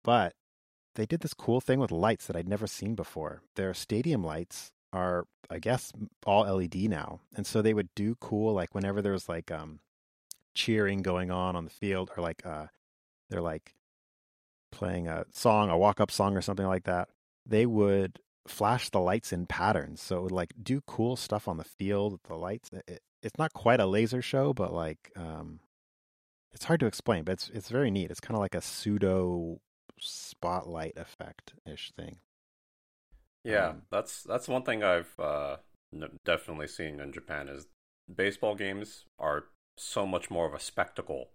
[0.03, 0.35] but
[0.95, 3.43] they did this cool thing with lights that i'd never seen before.
[3.57, 5.93] Their stadium lights are i guess
[6.25, 9.81] all led now and so they would do cool like whenever there was like um
[10.55, 12.67] cheering going on on the field or like uh
[13.31, 13.75] they're like
[14.73, 17.09] playing a song, a walk up song or something like that,
[17.47, 20.03] they would flash the lights in patterns.
[20.03, 22.71] So it would like do cool stuff on the field with the lights.
[22.73, 25.61] It, it's not quite a laser show, but like um
[26.53, 28.11] it's hard to explain, but it's it's very neat.
[28.11, 29.61] It's kind of like a pseudo
[30.01, 32.19] spotlight effect ish thing.
[33.45, 35.57] yeah, Um, that's that's one thing I've uh,
[36.25, 37.67] definitely seen in Japan is
[38.13, 39.45] baseball games are
[39.77, 41.31] so much more of a spectacle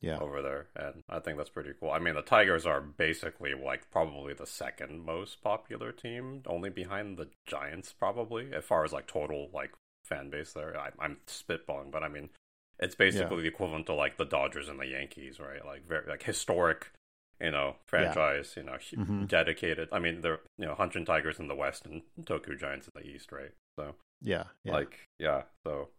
[0.00, 0.18] Yeah.
[0.18, 1.90] over there, and I think that's pretty cool.
[1.90, 7.16] I mean, the Tigers are basically like probably the second most popular team, only behind
[7.18, 9.72] the Giants, probably as far as like total like
[10.04, 10.78] fan base there.
[10.78, 12.30] I, I'm spitballing, but I mean,
[12.78, 15.64] it's basically the equivalent to like the Dodgers and the Yankees, right?
[15.64, 16.92] Like very like historic,
[17.38, 18.54] you know, franchise.
[18.56, 19.28] You know, Mhm.
[19.28, 19.90] dedicated.
[19.92, 23.06] I mean, they're you know, Hanshin Tigers in the West and Tokyo Giants in the
[23.06, 23.52] East, right?
[23.78, 24.44] So Yeah.
[24.64, 24.72] Yeah.
[24.72, 25.90] like yeah so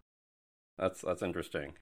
[0.78, 1.74] that's that's interesting.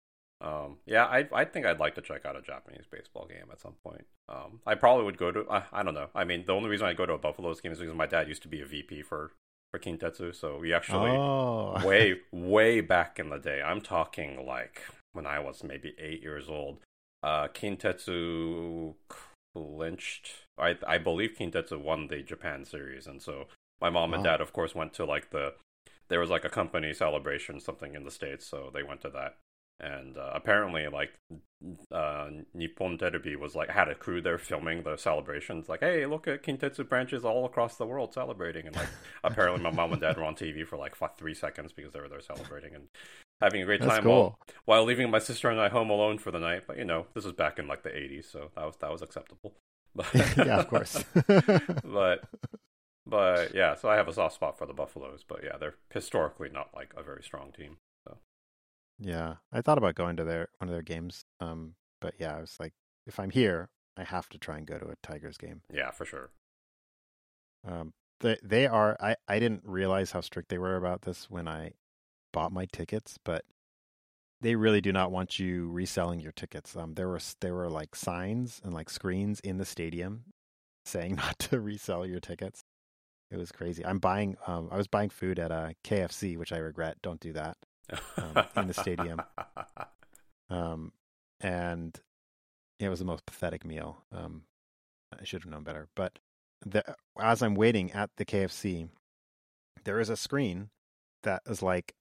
[0.41, 3.59] Um yeah i i think i'd like to check out a japanese baseball game at
[3.59, 4.05] some point.
[4.29, 6.07] Um i probably would go to i, I don't know.
[6.15, 8.29] I mean the only reason i go to a buffaloes game is because my dad
[8.29, 9.31] used to be a vp for
[9.71, 10.33] for kintetsu.
[10.33, 11.85] So we actually oh.
[11.85, 14.81] way way back in the day i'm talking like
[15.11, 16.77] when i was maybe eight years old
[17.21, 18.93] uh kintetsu
[19.53, 23.07] clinched i i believe kintetsu won the japan series.
[23.07, 23.47] And so
[23.81, 25.55] my mom and dad of course went to like the
[26.10, 29.38] there was like a company celebration something in the states so they went to that
[29.82, 31.12] and uh, apparently like
[31.91, 36.28] uh nippon terebi was like had a crew there filming the celebrations like hey look
[36.28, 38.89] at kintetsu branches all across the world celebrating and like
[39.24, 42.10] apparently my mom and dad were on tv for like three seconds because they were
[42.10, 42.88] there celebrating and
[43.41, 44.22] having a great That's time cool.
[44.22, 47.05] while, while leaving my sister and i home alone for the night but you know
[47.14, 49.53] this was back in like the 80s so that was that was acceptable
[49.95, 50.07] but
[50.38, 51.03] yeah, of course.
[51.84, 52.24] but
[53.10, 56.49] but yeah, so I have a soft spot for the Buffaloes, but yeah, they're historically
[56.49, 57.78] not like a very strong team.
[58.99, 59.36] yeah.
[59.51, 61.26] I thought about going to their one of their games.
[61.39, 62.74] Um, but yeah, I was like,
[63.07, 65.62] if I'm here, I have to try and go to a Tigers game.
[65.74, 66.30] Yeah, for sure.
[67.68, 68.97] Um, they they are.
[68.99, 71.74] I I didn't realize how strict they were about this when I
[72.32, 73.43] bought my tickets, but
[74.41, 76.76] they really do not want you reselling your tickets.
[76.76, 80.24] Um, there were there were like signs and like screens in the stadium
[80.86, 82.64] saying not to resell your tickets.
[83.32, 83.86] It was crazy.
[83.86, 84.38] I'm buying.
[84.47, 86.97] Um, I was buying food at a KFC, which I regret.
[87.01, 87.57] Don't do that.
[88.17, 89.21] Um, in the stadium.
[90.51, 90.93] Um,
[91.39, 91.99] and
[92.80, 94.03] it was the most pathetic meal.
[94.11, 94.43] Um,
[95.19, 95.88] I should have known better.
[95.95, 96.19] But
[96.65, 96.84] the,
[97.19, 98.89] as I'm waiting at the KFC,
[99.84, 100.69] there is a screen
[101.23, 101.93] that is like,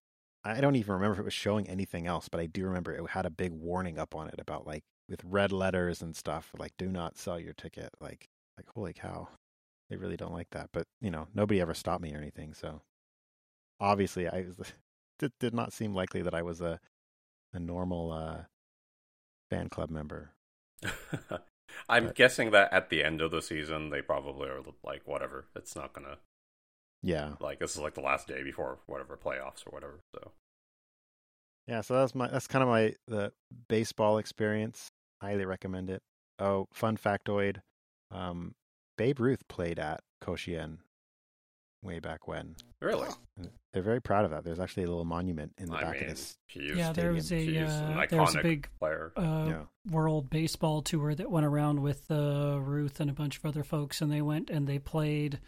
[0.45, 3.11] I don't even remember if it was showing anything else, but I do remember it
[3.11, 6.72] had a big warning up on it about like with red letters and stuff, like
[6.79, 7.91] do not sell your ticket.
[8.01, 9.29] Like, like holy cow,
[9.91, 10.70] they really don't like that.
[10.72, 12.55] But you know, nobody ever stopped me or anything.
[12.55, 12.82] So
[13.80, 14.72] obviously, I was.
[15.20, 16.78] It did not seem likely that I was a
[17.53, 18.43] a normal uh,
[19.51, 20.30] fan club member.
[21.89, 25.47] I'm But- guessing that at the end of the season, they probably are like, whatever.
[25.57, 26.18] It's not gonna
[27.03, 29.99] Yeah, like this is like the last day before whatever playoffs or whatever.
[30.14, 30.30] So
[31.66, 31.80] yeah.
[31.80, 33.32] So that's my that's kind of my the
[33.68, 34.89] baseball experience.
[35.20, 36.01] Highly recommend it.
[36.39, 37.57] Oh, fun factoid:
[38.12, 38.55] um,
[38.99, 40.77] Babe Ruth played at Koshien
[41.83, 42.57] way back when.
[42.83, 44.45] really, And They're very proud of that.
[44.45, 46.37] There's actually a little monument in the I back mean, of this.
[46.49, 49.13] he yeah, there was a he used an uh, there was a big player.
[49.17, 53.47] uh, yeah, World Baseball tour that went around with uh, Ruth and a bunch of
[53.47, 55.39] other folks, and they went and they played.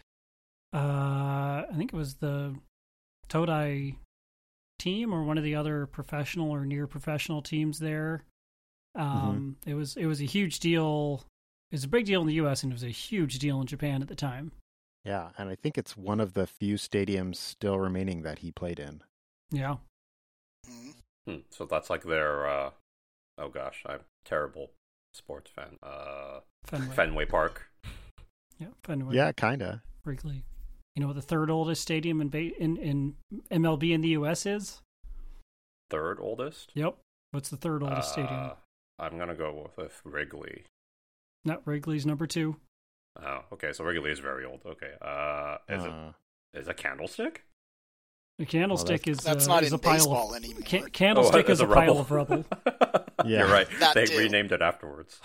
[0.73, 2.55] Uh, I think it was the
[3.27, 3.95] Todai
[4.79, 8.23] team or one of the other professional or near professional teams there.
[8.95, 11.23] Um, It was it was a huge deal.
[11.71, 12.63] It was a big deal in the U.S.
[12.63, 14.51] and it was a huge deal in Japan at the time.
[15.05, 15.29] yeah.
[15.37, 19.01] And I think it's one of the few stadiums still remaining that he played in.
[19.51, 19.77] Yeah,
[20.69, 20.93] Mhm.
[21.27, 22.47] Hmm, so that's like their.
[22.47, 22.71] uh
[23.37, 24.71] Oh gosh, I'm terrible
[25.13, 25.77] sports fan.
[25.81, 26.95] Uh, Fenway.
[26.95, 27.69] Fenway Park.
[28.59, 29.15] Yeah, Fenway.
[29.15, 29.81] Yeah, kinda.
[30.05, 30.43] Wrigley.
[30.95, 33.15] You know what the third oldest stadium in ba- in in
[33.49, 34.45] MLB in the U.S.
[34.45, 34.81] is?
[35.89, 36.71] Third oldest.
[36.75, 36.97] Yep.
[37.31, 38.33] What's the third oldest stadium?
[38.33, 38.53] Uh,
[38.99, 40.65] I'm gonna go with, with Wrigley.
[41.45, 42.55] Not Wrigley's number two.
[43.21, 43.73] Oh, okay.
[43.73, 44.61] So Wrigley is very old.
[44.65, 44.91] Okay.
[45.01, 46.13] Uh, is Uh,
[46.53, 47.43] it is a candlestick?
[48.39, 50.63] The candlestick is That's uh, not is in a pile baseball of anymore.
[50.65, 52.45] ca- candlestick Oh, is a, it's pile of rubble.
[53.23, 53.39] Yeah.
[53.41, 53.67] You're right.
[53.79, 54.17] That they too.
[54.17, 55.19] renamed it afterwards.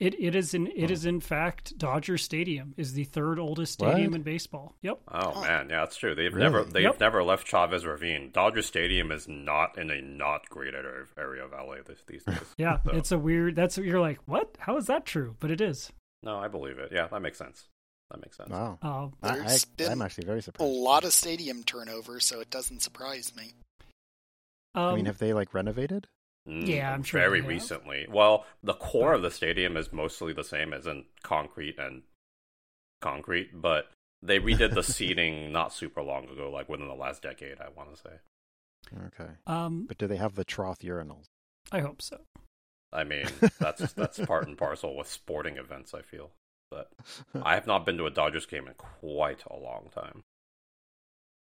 [0.00, 0.92] It it is in it Oh.
[0.92, 3.90] is in fact Dodger Stadium is the third oldest What?
[3.92, 4.74] stadium in baseball.
[4.82, 4.98] Yep.
[5.08, 6.14] Oh man, yeah, that's true.
[6.16, 6.42] They've Really?
[6.44, 7.00] never they've Yep.
[7.00, 8.30] never left Chavez Ravine.
[8.32, 12.38] Dodger Stadium is not in a not great area area of LA this, these days.
[12.58, 13.54] Yeah, So- it's a weird.
[13.54, 14.56] That's you're like, what?
[14.58, 15.36] How is that true?
[15.38, 15.92] But it is.
[16.24, 16.90] No, I believe it.
[16.92, 17.68] Yeah, that makes sense.
[18.10, 18.50] That makes sense.
[18.50, 18.78] wow.
[18.82, 20.70] Uh, I, There's I, been I'm actually very surprised.
[20.70, 23.52] A lot of stadium turnover, so it doesn't surprise me.
[24.74, 26.08] um, I mean, have they like renovated?
[26.48, 28.06] Mm, Yeah, I'm sure Very recently.
[28.08, 32.02] Well, the core of the stadium is mostly the same as in concrete and
[33.00, 33.90] concrete, but
[34.22, 37.94] they redid the seating not super long ago, like within the last decade, I want
[37.94, 38.10] to say.
[39.06, 41.24] Okay, um, but do they have the trough urinals?
[41.72, 42.20] I hope so.
[42.92, 43.26] I mean,
[43.58, 46.30] that's that's part and parcel with sporting events, I feel.
[46.70, 46.90] But
[47.42, 50.22] I have not been to a Dodgers game in quite a long time.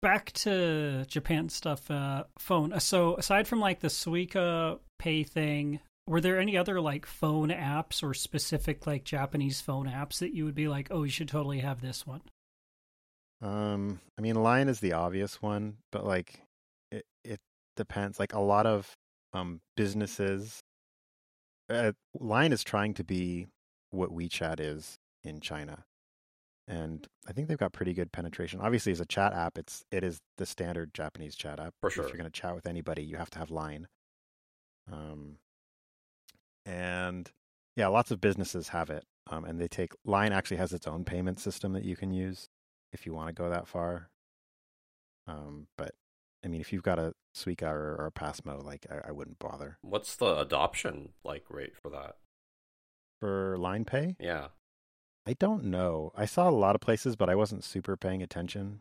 [0.03, 1.90] Back to Japan stuff.
[1.90, 2.78] Uh, phone.
[2.80, 8.03] So aside from like the Suica Pay thing, were there any other like phone apps
[8.03, 11.61] or specific like Japanese phone apps that you would be like, oh, you should totally
[11.61, 12.22] have this one?
[13.42, 16.42] Um, I mean, Line is the obvious one, but like,
[16.90, 17.40] it it
[17.76, 18.18] depends.
[18.18, 18.92] Like a lot of
[19.32, 20.61] um businesses,
[21.70, 23.46] uh, Line is trying to be
[23.90, 25.84] what WeChat is in China,
[26.70, 28.60] and I think they've got pretty good penetration.
[28.60, 31.74] Obviously, as a chat app, it's it is the standard Japanese chat app.
[31.80, 32.04] For sure.
[32.04, 33.88] If you're going to chat with anybody, you have to have Line.
[34.90, 35.38] Um,
[36.64, 37.28] and
[37.76, 41.04] yeah, lots of businesses have it, um, and they take Line actually has its own
[41.04, 42.48] payment system that you can use
[42.92, 44.08] if you want to go that far.
[45.26, 45.92] Um, but
[46.44, 49.40] I mean, if you've got a Suica or, or a PASMO, like I, I wouldn't
[49.40, 52.16] bother What's the adoption like rate for that?
[53.20, 54.16] for Line Pay.
[54.20, 54.48] Yeah.
[55.26, 56.12] I don't know.
[56.16, 58.80] I saw a lot of places, but I wasn't super paying attention.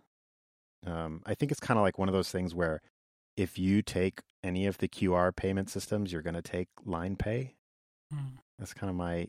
[0.85, 2.81] Um, I think it's kind of like one of those things where
[3.35, 7.55] if you take any of the QR payment systems, you're going to take Line Pay.
[8.11, 8.37] Hmm.
[8.57, 9.27] That's kind of my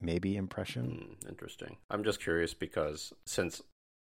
[0.00, 1.16] maybe impression.
[1.20, 1.76] Hmm, interesting.
[1.90, 3.62] I'm just curious because since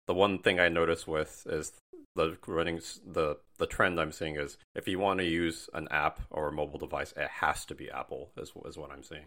[0.06, 1.72] the one thing I notice with is
[2.14, 6.20] the running the the trend I'm seeing is if you want to use an app
[6.30, 8.30] or a mobile device, it has to be Apple.
[8.36, 9.26] Is is what I'm seeing.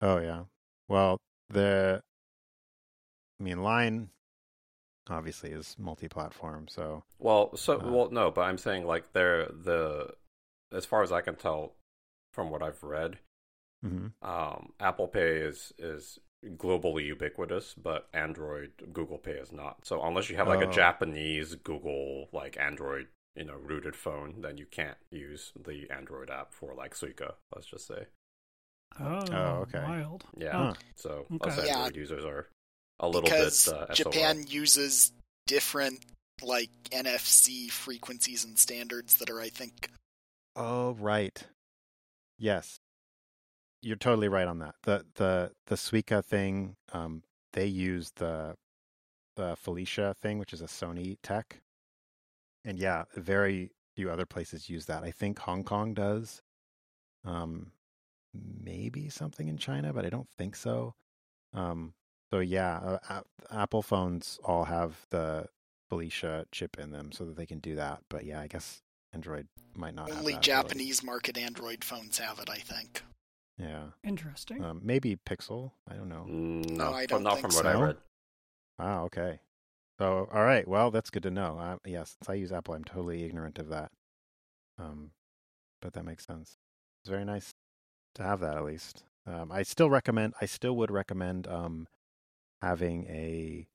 [0.00, 0.44] Oh yeah.
[0.88, 1.18] Well,
[1.50, 2.02] the
[3.40, 4.10] I mean, Line
[5.08, 10.14] obviously is multi-platform, so Well, so Uh, well no, but I'm saying like they're the
[10.72, 11.74] as far as I can tell
[12.32, 13.18] from what I've read,
[13.82, 14.08] mhm.
[14.22, 16.18] um, Apple Pay is is
[16.56, 19.84] globally ubiquitous, but Android Google Pay is not.
[19.86, 20.62] So unless you have like Oh.
[20.62, 26.30] a Japanese Google like Android you know rooted phone, then you can't use the Android
[26.30, 27.34] app for like Suica.
[27.54, 28.06] Let's just say,
[29.00, 29.84] Oh, okay.
[29.84, 30.24] wild.
[30.36, 30.56] yeah.
[30.56, 30.74] Huh.
[30.96, 31.50] So Okay.
[31.50, 31.84] us Yeah.
[31.84, 32.48] Android users are
[33.00, 33.94] a little because bit uh, SOL.
[33.94, 35.12] Japan uses
[35.46, 36.04] different
[36.42, 39.90] like NFC frequencies and standards that are, I think,
[40.58, 41.40] Oh, right.
[42.36, 42.80] Yes.
[43.80, 44.74] You're totally right on that.
[44.82, 47.22] The the the Suica thing, um,
[47.52, 48.56] they use the
[49.36, 51.60] the FeliCa thing, which is a Sony tech.
[52.64, 55.04] And yeah, very few other places use that.
[55.04, 56.42] I think Hong Kong does.
[57.24, 57.70] Um,
[58.34, 60.94] maybe something in China, but I don't think so.
[61.54, 61.94] Um,
[62.32, 63.20] so yeah, uh,
[63.50, 65.46] Apple phones all have the
[65.90, 68.00] FeliCa chip in them so that they can do that.
[68.08, 70.68] But yeah, I guess Android might not have only that ability.
[70.68, 72.50] Japanese market Android phones have it.
[72.50, 73.02] I think.
[73.58, 73.86] Yeah.
[74.04, 74.62] Interesting.
[74.62, 75.72] Um, maybe Pixel.
[75.90, 76.26] I don't know.
[76.28, 77.80] Mm, No, no, I don't not think from what I so.
[77.80, 77.96] read.
[78.78, 79.04] Wow.
[79.06, 79.40] Okay.
[79.98, 80.66] So, all right.
[80.68, 81.58] Well, that's good to know.
[81.58, 83.90] Uh, yeah, since I use Apple, I'm totally ignorant of that.
[84.78, 85.10] Um,
[85.82, 86.56] but that makes sense.
[87.02, 87.52] It's very nice
[88.14, 89.02] to have that at least.
[89.26, 90.34] Um, I still recommend.
[90.40, 91.88] I still would recommend um,
[92.62, 93.68] having a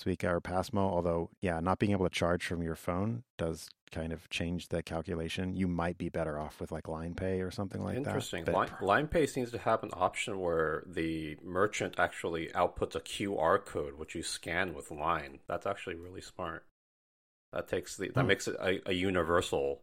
[0.00, 0.78] Suica or PASMO.
[0.78, 4.82] Although, yeah, not being able to charge from your phone does kind of change the
[4.82, 5.54] calculation.
[5.54, 8.44] You might be better off with like Line Pay or something like Interesting.
[8.44, 8.50] that.
[8.50, 8.86] Interesting.
[8.86, 13.94] Line, Pay seems to have an option where the merchant actually outputs a QR code
[13.98, 15.40] which you scan with Line.
[15.46, 16.66] That's actually really smart.
[17.52, 18.28] That takes the that Hmm.
[18.28, 19.82] makes it a, a universal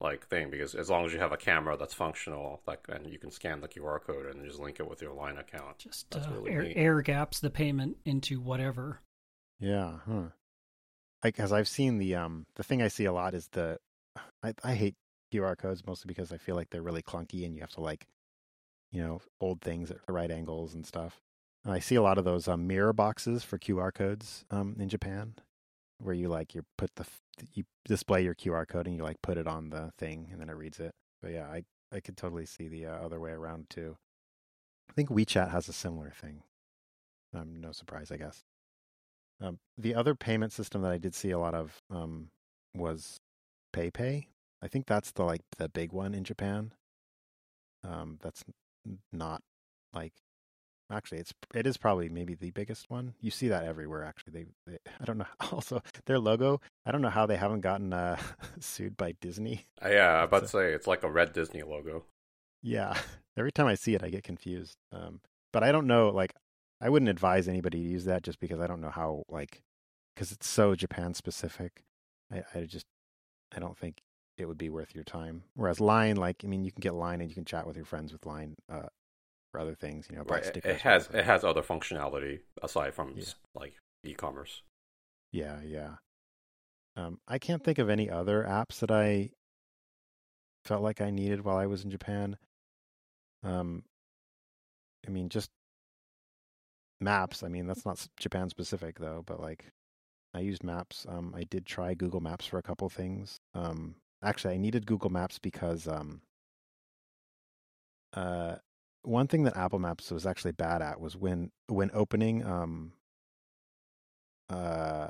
[0.00, 3.18] like thing because as long as you have a camera that's functional, like and you
[3.18, 5.78] can scan the QR code and just link it with your Line account.
[5.78, 6.76] Just That's uh, really air, neat.
[6.76, 9.00] air gaps the payment into whatever.
[9.58, 10.28] Yeah, huh.
[11.24, 13.78] Like as I've seen the um the thing I see a lot is the
[14.42, 14.94] I I hate
[15.32, 18.06] QR codes mostly because I feel like they're really clunky and you have to like
[18.92, 21.20] you know hold things at the right angles and stuff.
[21.64, 24.88] And I see a lot of those um, mirror boxes for QR codes um in
[24.90, 25.36] Japan
[25.98, 27.06] where you like you put the
[27.52, 30.48] you display your QR code and you like put it on the thing and then
[30.48, 30.92] it reads it.
[31.22, 33.96] But yeah, I I could totally see the uh, other way around too.
[34.90, 36.42] I think WeChat has a similar thing.
[37.34, 38.42] Um, no surprise, I guess.
[39.40, 42.28] Um, the other payment system that I did see a lot of um,
[42.74, 43.18] was
[43.74, 44.26] PayPay.
[44.62, 46.72] I think that's the like the big one in Japan.
[47.84, 48.42] Um, that's
[49.12, 49.42] not
[49.92, 50.14] like
[50.90, 53.14] actually it's it is probably maybe the biggest one.
[53.20, 54.04] You see that everywhere.
[54.04, 55.26] Actually, they, they I don't know.
[55.52, 56.60] Also, their logo.
[56.84, 58.18] I don't know how they haven't gotten uh,
[58.60, 59.66] sued by Disney.
[59.84, 62.04] Uh, yeah, I about to say it's like a red Disney logo.
[62.62, 62.98] Yeah,
[63.36, 64.76] every time I see it, I get confused.
[64.92, 65.20] Um,
[65.52, 66.10] but I don't know.
[66.10, 66.34] Like,
[66.80, 69.22] I wouldn't advise anybody to use that just because I don't know how.
[69.28, 69.62] Like,
[70.14, 71.84] because it's so Japan specific.
[72.32, 72.86] I, I just,
[73.54, 73.98] I don't think
[74.36, 75.44] it would be worth your time.
[75.54, 77.84] Whereas Line, like, I mean, you can get Line and you can chat with your
[77.84, 78.88] friends with Line uh,
[79.56, 80.06] for other things.
[80.10, 80.44] You know, Right.
[80.44, 83.24] It, it has it has other functionality aside from Yeah.
[83.54, 84.62] like e-commerce.
[85.32, 85.96] Yeah, yeah.
[86.96, 89.30] Um, I can't think of any other apps that I
[90.64, 92.36] felt like I needed while I was in Japan.
[93.42, 93.84] Um,
[95.06, 95.50] I mean, just
[97.00, 97.42] maps.
[97.42, 99.66] I mean, that's not Japan specific though, but like,
[100.34, 101.06] I used Maps.
[101.08, 103.40] Um, I did try Google Maps for a couple things.
[103.54, 106.20] Um, actually, I needed Google Maps because um,
[108.12, 108.56] uh,
[109.06, 112.44] one thing that Apple Maps was actually bad at was when when opening.
[112.44, 112.92] Um,
[114.50, 115.08] uh,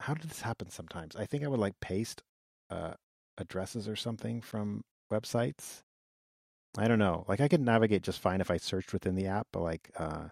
[0.00, 0.70] how did this happen?
[0.70, 2.22] Sometimes I think I would like paste
[2.70, 2.94] uh,
[3.36, 5.82] addresses or something from websites.
[6.76, 7.24] I don't know.
[7.28, 10.28] Like I could navigate just fine if I searched within the app, but like uh,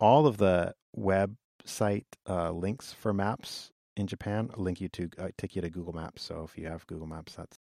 [0.00, 5.56] all of the website uh, links for maps in Japan link you to uh, take
[5.56, 6.22] you to Google Maps.
[6.22, 7.56] So if you have Google Maps, that's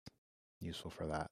[0.60, 1.30] useful for that.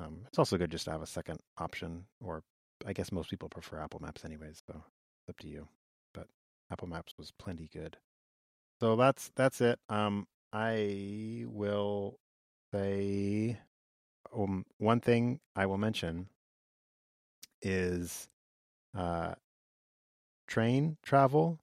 [0.00, 2.42] Um, it's also good just to have a second option, or
[2.86, 4.62] I guess most people prefer Apple Maps anyways.
[4.66, 5.68] So it's up to you.
[6.14, 6.26] But
[6.70, 7.96] Apple Maps was plenty good.
[8.80, 9.78] So that's that's it.
[9.88, 12.18] Um, I will
[12.72, 13.58] say
[14.34, 16.28] um, one thing I will mention
[17.62, 18.28] is
[18.96, 19.34] uh,
[20.48, 21.58] train travel.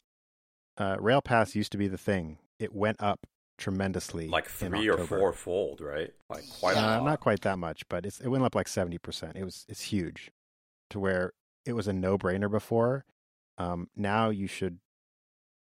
[0.77, 2.38] Uh, Rail Pass used to be the thing.
[2.59, 3.25] It went up
[3.58, 6.14] tremendously, like three or four fold, right?
[6.30, 9.36] Like quite uh, not quite that much, but it's it went up like seventy percent.
[9.36, 10.32] It was it's huge,
[10.89, 11.34] to where
[11.66, 13.05] it was a no brainer before.
[13.58, 14.80] Um, now you should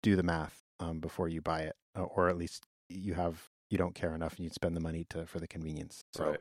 [0.02, 3.78] do the math um, before you buy it, uh, or at least you have you
[3.78, 6.02] don't care enough and you'd spend the money to for the convenience.
[6.14, 6.40] So, right.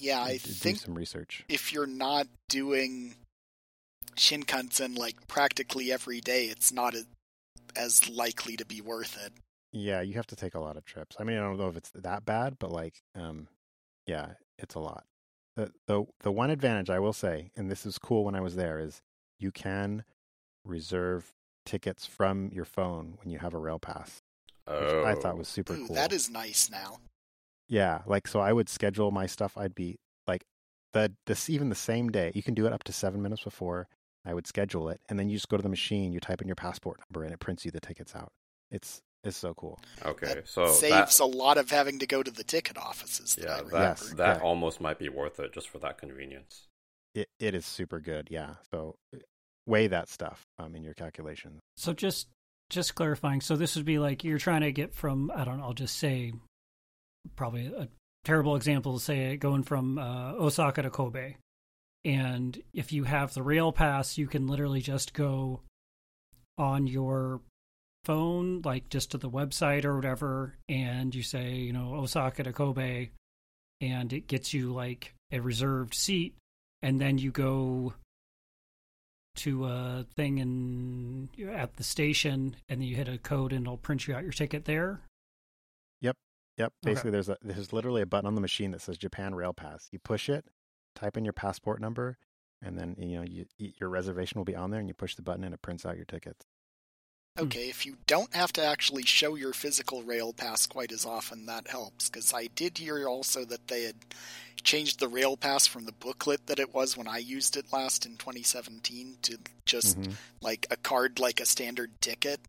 [0.00, 1.44] Yeah, I think some research.
[1.48, 3.14] If you're not doing
[4.16, 6.94] Shinkansen like practically every day, it's not
[7.76, 9.32] as likely to be worth it.
[9.72, 11.16] Yeah, you have to take a lot of trips.
[11.18, 13.48] I mean, I don't know if it's that bad, but like, um,
[14.06, 15.04] yeah, it's a lot.
[15.56, 18.56] The the the one advantage I will say, and this is cool when I was
[18.56, 19.02] there, is
[19.38, 20.04] you can
[20.64, 21.32] reserve
[21.64, 24.22] tickets from your phone when you have a rail pass.
[24.66, 25.04] Oh.
[25.04, 25.96] I thought was super Ooh, cool.
[25.96, 26.98] That is nice now.
[27.68, 29.56] Yeah, like so I would schedule my stuff.
[29.56, 30.44] I'd be like
[30.92, 32.32] the this even the same day.
[32.34, 33.88] You can do it up to seven minutes before.
[34.24, 36.12] I would schedule it, and then you just go to the machine.
[36.12, 38.32] You type in your passport number, and it prints you the tickets out.
[38.70, 39.78] It's it's so cool.
[40.04, 43.36] Okay, that so saves that, a lot of having to go to the ticket offices.
[43.36, 44.42] That yeah, that, Yes, that yeah.
[44.42, 46.66] almost might be worth it just for that convenience.
[47.14, 48.28] It it is super good.
[48.30, 48.96] Yeah, so
[49.66, 51.60] weigh that stuff um in your calculations.
[51.76, 52.26] So just
[52.70, 53.40] just clarifying.
[53.40, 55.64] So this would be like you're trying to get from I don't know.
[55.64, 56.32] I'll just say
[57.36, 57.88] probably a
[58.24, 58.98] terrible example.
[58.98, 61.36] Say going from uh, Osaka to Kobe,
[62.04, 65.60] and if you have the rail pass, you can literally just go
[66.58, 67.40] on your
[68.04, 72.52] phone, like just to the website or whatever, and you say you know Osaka to
[72.52, 73.10] Kobe,
[73.80, 76.34] and it gets you like a reserved seat,
[76.82, 77.94] and then you go
[79.34, 83.62] to a thing and you're at the station and then you hit a code and
[83.62, 85.00] it'll print you out your ticket there.
[86.00, 86.16] Yep.
[86.58, 86.72] yep.
[86.82, 89.88] Basically, there's a there's literally a button on the machine that says Japan Rail Pass.
[89.90, 90.44] You push it,
[90.94, 92.18] type in your passport number,
[92.60, 95.22] and then you know you, your reservation will be on there, and you push the
[95.22, 96.44] button and it prints out your tickets.
[97.36, 97.44] Hmm.
[97.44, 101.46] Okay, if you don't have to actually show your physical rail pass quite as often,
[101.46, 102.10] that helps.
[102.10, 103.96] Because I did hear also that they had
[104.62, 108.04] changed the rail pass from the booklet that it was when I used it last
[108.04, 110.16] in 2017 to just Mhm.
[110.40, 112.40] like a card, like a standard ticket.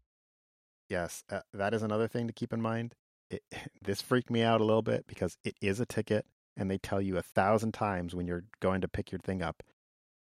[0.89, 2.95] Yes, uh, that is another thing to keep in mind.
[3.29, 3.41] It,
[3.81, 6.25] this freaked me out a little bit because it is a ticket,
[6.57, 9.63] and they tell you a thousand times when you're going to pick your thing up,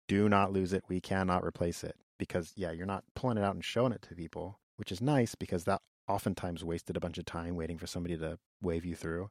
[0.07, 0.85] do not lose it.
[0.87, 4.15] We cannot replace it because yeah, you're not pulling it out and showing it to
[4.15, 8.17] people, which is nice because that oftentimes wasted a bunch of time waiting for somebody
[8.19, 9.31] to wave you through.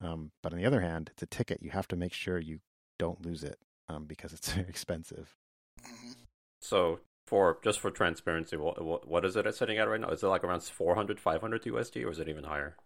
[0.00, 1.62] Um, but on the other hand, it's a ticket.
[1.62, 2.60] You have to make sure you
[2.98, 5.36] don't lose it um, because it's very expensive.
[5.84, 6.12] hmm
[6.60, 10.08] So for just for transparency, what what, what is it it's sitting at right now?
[10.08, 12.76] Is it like around 400, 500 USD, or is it even higher?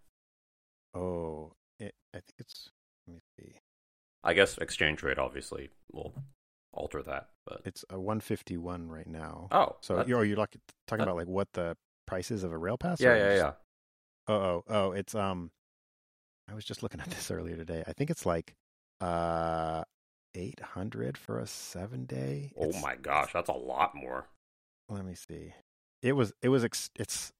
[0.95, 2.71] Oh, it, I think it's.
[3.07, 3.55] Let me see.
[4.25, 6.15] I guess exchange rate obviously will
[6.73, 9.49] alter that, but It's a 151 right now.
[9.53, 10.57] oh, So you're you're like,
[10.87, 13.01] talking that- about like what the price is of a rail pass?
[13.01, 13.53] yeah, yeah, just- yeah.
[14.29, 15.51] Oh, oh, oh, it's um.
[16.49, 17.83] I was just looking at this earlier today.
[17.87, 18.55] I think it's like
[19.01, 19.85] uh
[20.35, 22.53] 800 for a seven day.
[22.57, 24.29] Oh my gosh, that's a lot more.
[24.89, 25.53] Let me see.
[26.03, 27.33] It was it was ex- it's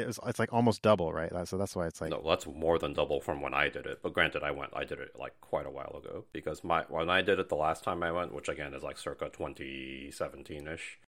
[0.00, 1.30] it was it's like almost double, right?
[1.48, 4.00] So that's why it's like no, that's more than double from when I did it.
[4.02, 7.08] But granted, I went, I did it like quite a while ago because my when
[7.10, 10.98] I did it the last time I went, which again is like circa 2017 ish,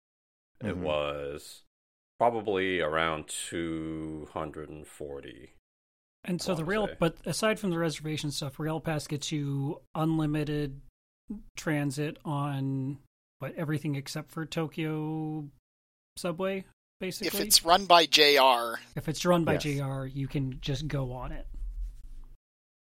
[0.61, 0.82] it Mhm.
[0.82, 1.62] was
[2.18, 5.55] probably around 240.
[6.24, 6.97] And so the Wanna rail, say.
[7.01, 10.80] but aside from the reservation stuff, Rail Pass gets you unlimited
[11.57, 12.99] transit on
[13.40, 15.49] but everything except for Tokyo
[16.16, 16.64] subway,
[17.03, 17.40] basically.
[17.40, 18.78] If it's run by JR.
[18.96, 19.64] If it's run by yes.
[19.64, 21.46] JR, you can just go on it.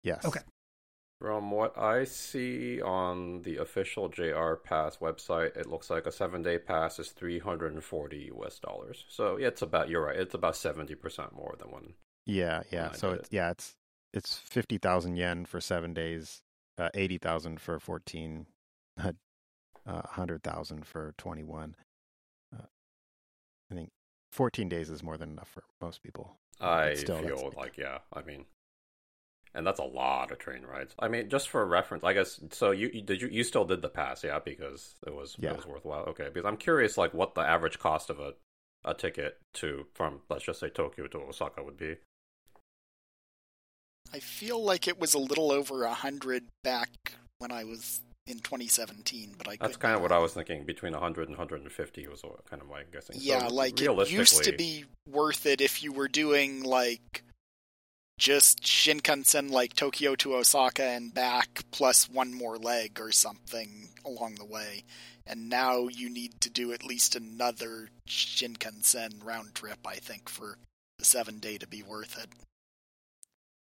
[0.04, 0.24] Yes.
[0.24, 0.40] Okay.
[1.18, 6.42] From what I see on the official JR Pass website, it looks like a seven
[6.42, 9.04] day pass is 340 US dollars.
[9.08, 11.94] So yeah, it's about, you're right, it's about 70% more than one.
[12.26, 12.92] Yeah, yeah.
[12.92, 13.34] So it's, it.
[13.34, 13.76] yeah, it's,
[14.12, 16.42] it's 50,000 yen for seven days,
[16.76, 18.46] uh, 80,000 for 14,
[18.98, 19.12] uh,
[19.84, 21.76] 100,000 for 21.
[24.32, 26.36] 14 days is more than enough for most people.
[26.60, 28.46] I still, feel like, like, yeah, I mean,
[29.54, 30.94] and that's a lot of train rides.
[30.98, 32.40] I mean, just for reference, I guess.
[32.50, 34.38] So you, you did you you still did the pass, yeah?
[34.38, 35.50] Because it was yeah.
[35.50, 36.04] it was worthwhile.
[36.04, 38.34] Okay, because I'm curious, like, what the average cost of a
[38.84, 41.96] a ticket to from let's just say Tokyo to Osaka would be.
[44.12, 46.90] I feel like it was a little over a hundred back
[47.38, 50.64] when I was in 2017, but I That's kind of what I was thinking.
[50.64, 53.18] Between 100 and 150 was what- kind of my guessing.
[53.18, 57.24] So Yeah, like it used to be worth it if you were doing like
[58.18, 64.36] just Shinkansen like Tokyo to Osaka and back plus one more leg or something along
[64.36, 64.84] the way.
[65.26, 70.58] And now you need to do at least another Shinkansen round trip, I think, for
[70.98, 72.28] the seven day to be worth it.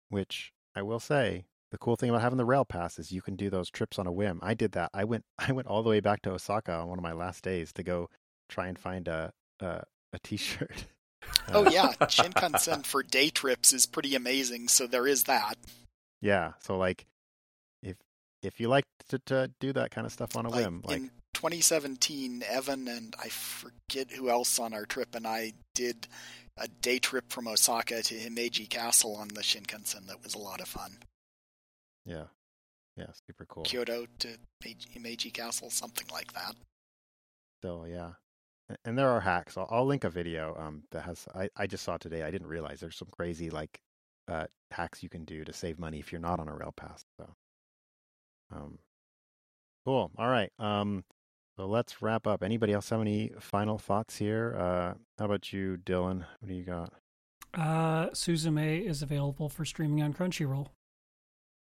[0.09, 3.36] Which I will say, the cool thing about having the rail pass is you can
[3.36, 4.40] do those trips on a whim.
[4.42, 4.90] I did that.
[4.94, 7.42] I went I went all the way back to Osaka on one of my last
[7.44, 8.08] days to go
[8.48, 10.86] try and find a a, a t-shirt.
[11.52, 15.56] Oh Uh, yeah, Shinkansen for day trips is pretty amazing, so there is that.
[16.20, 16.52] yeah.
[16.60, 17.06] So like,
[17.82, 17.96] if
[18.42, 20.98] if you like to, to do that kind of stuff on a Like, whim, like
[20.98, 26.06] in 2017, Evan and I forget who else on our trip and I did
[26.56, 30.06] a day trip from Osaka to Himeji Castle on the Shinkansen.
[30.06, 30.98] That was a lot of fun.
[32.09, 32.24] Yeah,
[32.96, 33.64] yeah, super cool.
[33.64, 34.28] Kyoto to
[34.64, 36.54] Himeji- Himeji Castle, something like that.
[37.62, 38.12] So yeah,
[38.84, 39.56] and there are hacks.
[39.56, 42.22] I'll, I'll link a video um that has I I just saw today.
[42.22, 43.78] I didn't realize there's some crazy like
[44.28, 47.04] uh hacks you can do to save money if you're not on a rail pass.
[47.18, 47.28] So
[48.52, 48.78] um
[49.84, 50.11] cool.
[50.18, 50.52] All right.
[50.59, 51.04] Um
[51.56, 52.42] so let's wrap up.
[52.42, 54.56] Anybody else have any final thoughts here?
[54.59, 56.24] Uh how about you, Dylan?
[56.40, 56.92] What do you got?
[57.54, 60.68] Uh, Suzume is available for streaming on Crunchyroll.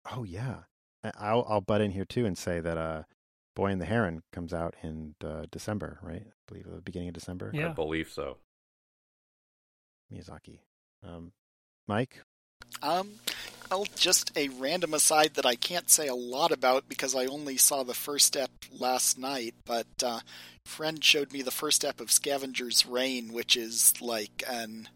[0.10, 0.64] Oh yeah.
[1.04, 3.04] I- I'll I'll butt in here too and say that uh
[3.56, 6.24] Boy and the Heron comes out in uh, December, right?
[6.26, 7.52] I believe the beginning of December.
[7.54, 8.38] Yeah, I believe so.
[10.14, 10.60] Miyazaki.
[11.06, 11.32] Um
[11.88, 12.22] Mike?
[12.82, 13.14] Um,
[13.70, 17.58] well, just a random aside that I can't say a lot about because I only
[17.58, 20.20] saw the first step last night, but uh,
[20.66, 24.88] friend showed me the first step of Scavenger's Reign, which is like an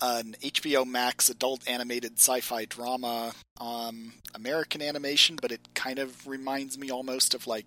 [0.00, 6.78] an HBO Max adult animated sci-fi drama, um, American animation, but it kind of reminds
[6.78, 7.66] me almost of like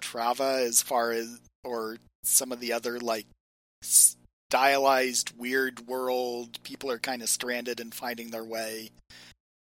[0.00, 3.26] Trava as far as or some of the other like
[3.82, 6.62] stylized weird world.
[6.62, 8.90] People are kind of stranded and finding their way.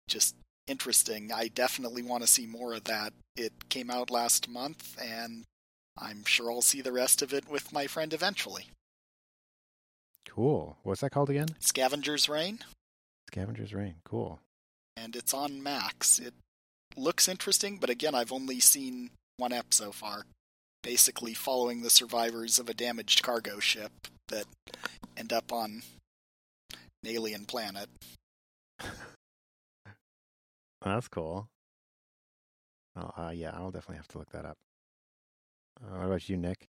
[0.08, 0.34] Just
[0.66, 1.30] interesting.
[1.32, 3.12] I definitely want to see more of that.
[3.36, 5.44] It came out last month and
[5.98, 8.66] i'm sure i'll see the rest of it with my friend eventually
[10.40, 10.78] Cool.
[10.84, 11.48] What's that called again?
[11.58, 12.60] scavenger's reign
[13.28, 13.96] Scavenger's Reign.
[14.06, 14.40] Cool.
[14.96, 16.32] and it's on max it
[16.96, 20.24] looks interesting but again i've only seen one ep so far
[20.82, 23.92] basically following the survivors of a damaged cargo ship
[24.28, 24.46] that
[25.14, 25.82] end up on
[26.72, 27.90] an alien planet
[30.82, 31.48] That's cool.
[32.96, 34.56] Oh, uh, yeah, I'll definitely have to look that up.
[35.82, 36.68] Uh, what about you, Nick?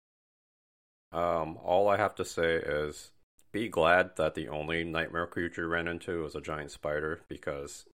[1.13, 3.11] Um, all I have to say is
[3.53, 7.87] be glad that the only nightmare creature you ran into was a giant spider because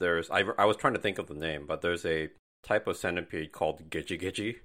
[0.00, 2.30] there's I, I was trying to think of the name, but there's a
[2.62, 4.56] type of centipede called Geji Geji,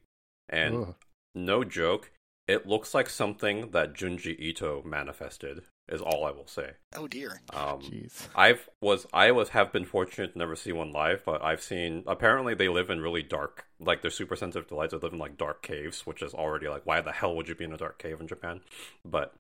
[0.48, 0.96] and Ugh.
[1.36, 2.12] no joke,
[2.48, 5.64] it looks like something that Junji Ito manifested.
[5.88, 6.74] Is all I will say.
[6.96, 8.28] oh dear Um, Jeez.
[8.36, 12.04] I've was I was have been fortunate to never see one live, but I've seen
[12.06, 15.20] apparently they live in really dark like they're super sensitive to light, they live in
[15.20, 17.78] like dark caves, which is already like why the hell would you be in a
[17.78, 18.62] dark cave in Japan?
[19.04, 19.34] But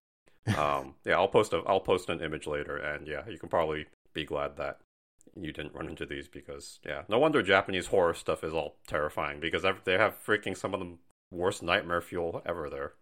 [0.57, 3.85] um yeah, I'll post a I'll post an image later and yeah, you can probably
[4.13, 4.79] be glad that
[5.35, 9.39] you didn't run into these because yeah, no wonder Japanese horror stuff is all terrifying
[9.39, 10.97] because they have freaking some of the
[11.31, 12.93] worst nightmare fuel ever there.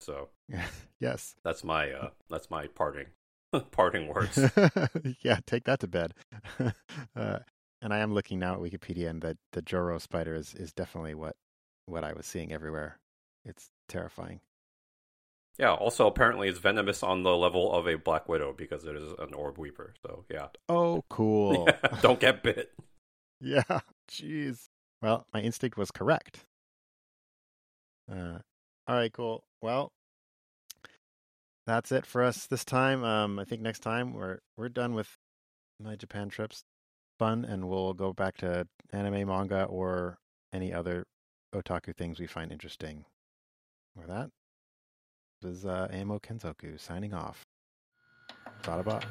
[0.00, 0.28] So
[1.00, 1.34] yes.
[1.44, 3.06] that's my uh that's my parting
[3.70, 4.38] parting words.
[5.20, 6.14] yeah, take that to bed.
[7.16, 7.38] uh,
[7.82, 11.14] and I am looking now at Wikipedia, and the the Joro spider is is definitely
[11.14, 11.36] what
[11.86, 12.98] what I was seeing everywhere.
[13.44, 14.40] It's terrifying.
[15.58, 19.12] Yeah, also apparently it's venomous on the level of a black widow because it is
[19.18, 19.94] an orb weaver.
[20.02, 20.48] So yeah.
[20.68, 21.68] Oh, cool.
[22.02, 22.72] Don't get bit.
[23.40, 23.80] yeah.
[24.10, 24.68] Jeez.
[25.02, 26.40] Well, my instinct was correct.
[28.10, 28.38] Uh,
[28.86, 29.44] all right, cool.
[29.62, 29.92] Well,
[31.66, 33.02] that's it for us this time.
[33.04, 35.16] Um, I think next time we're we're done with
[35.82, 36.62] my Japan trips.
[37.18, 40.18] fun, and we'll go back to anime, manga, or
[40.52, 41.04] any other
[41.54, 43.04] otaku things we find interesting.
[43.96, 44.30] With that,
[45.42, 47.42] this is uh, Amo Kenzoku signing off.
[48.62, 49.04] Thought about.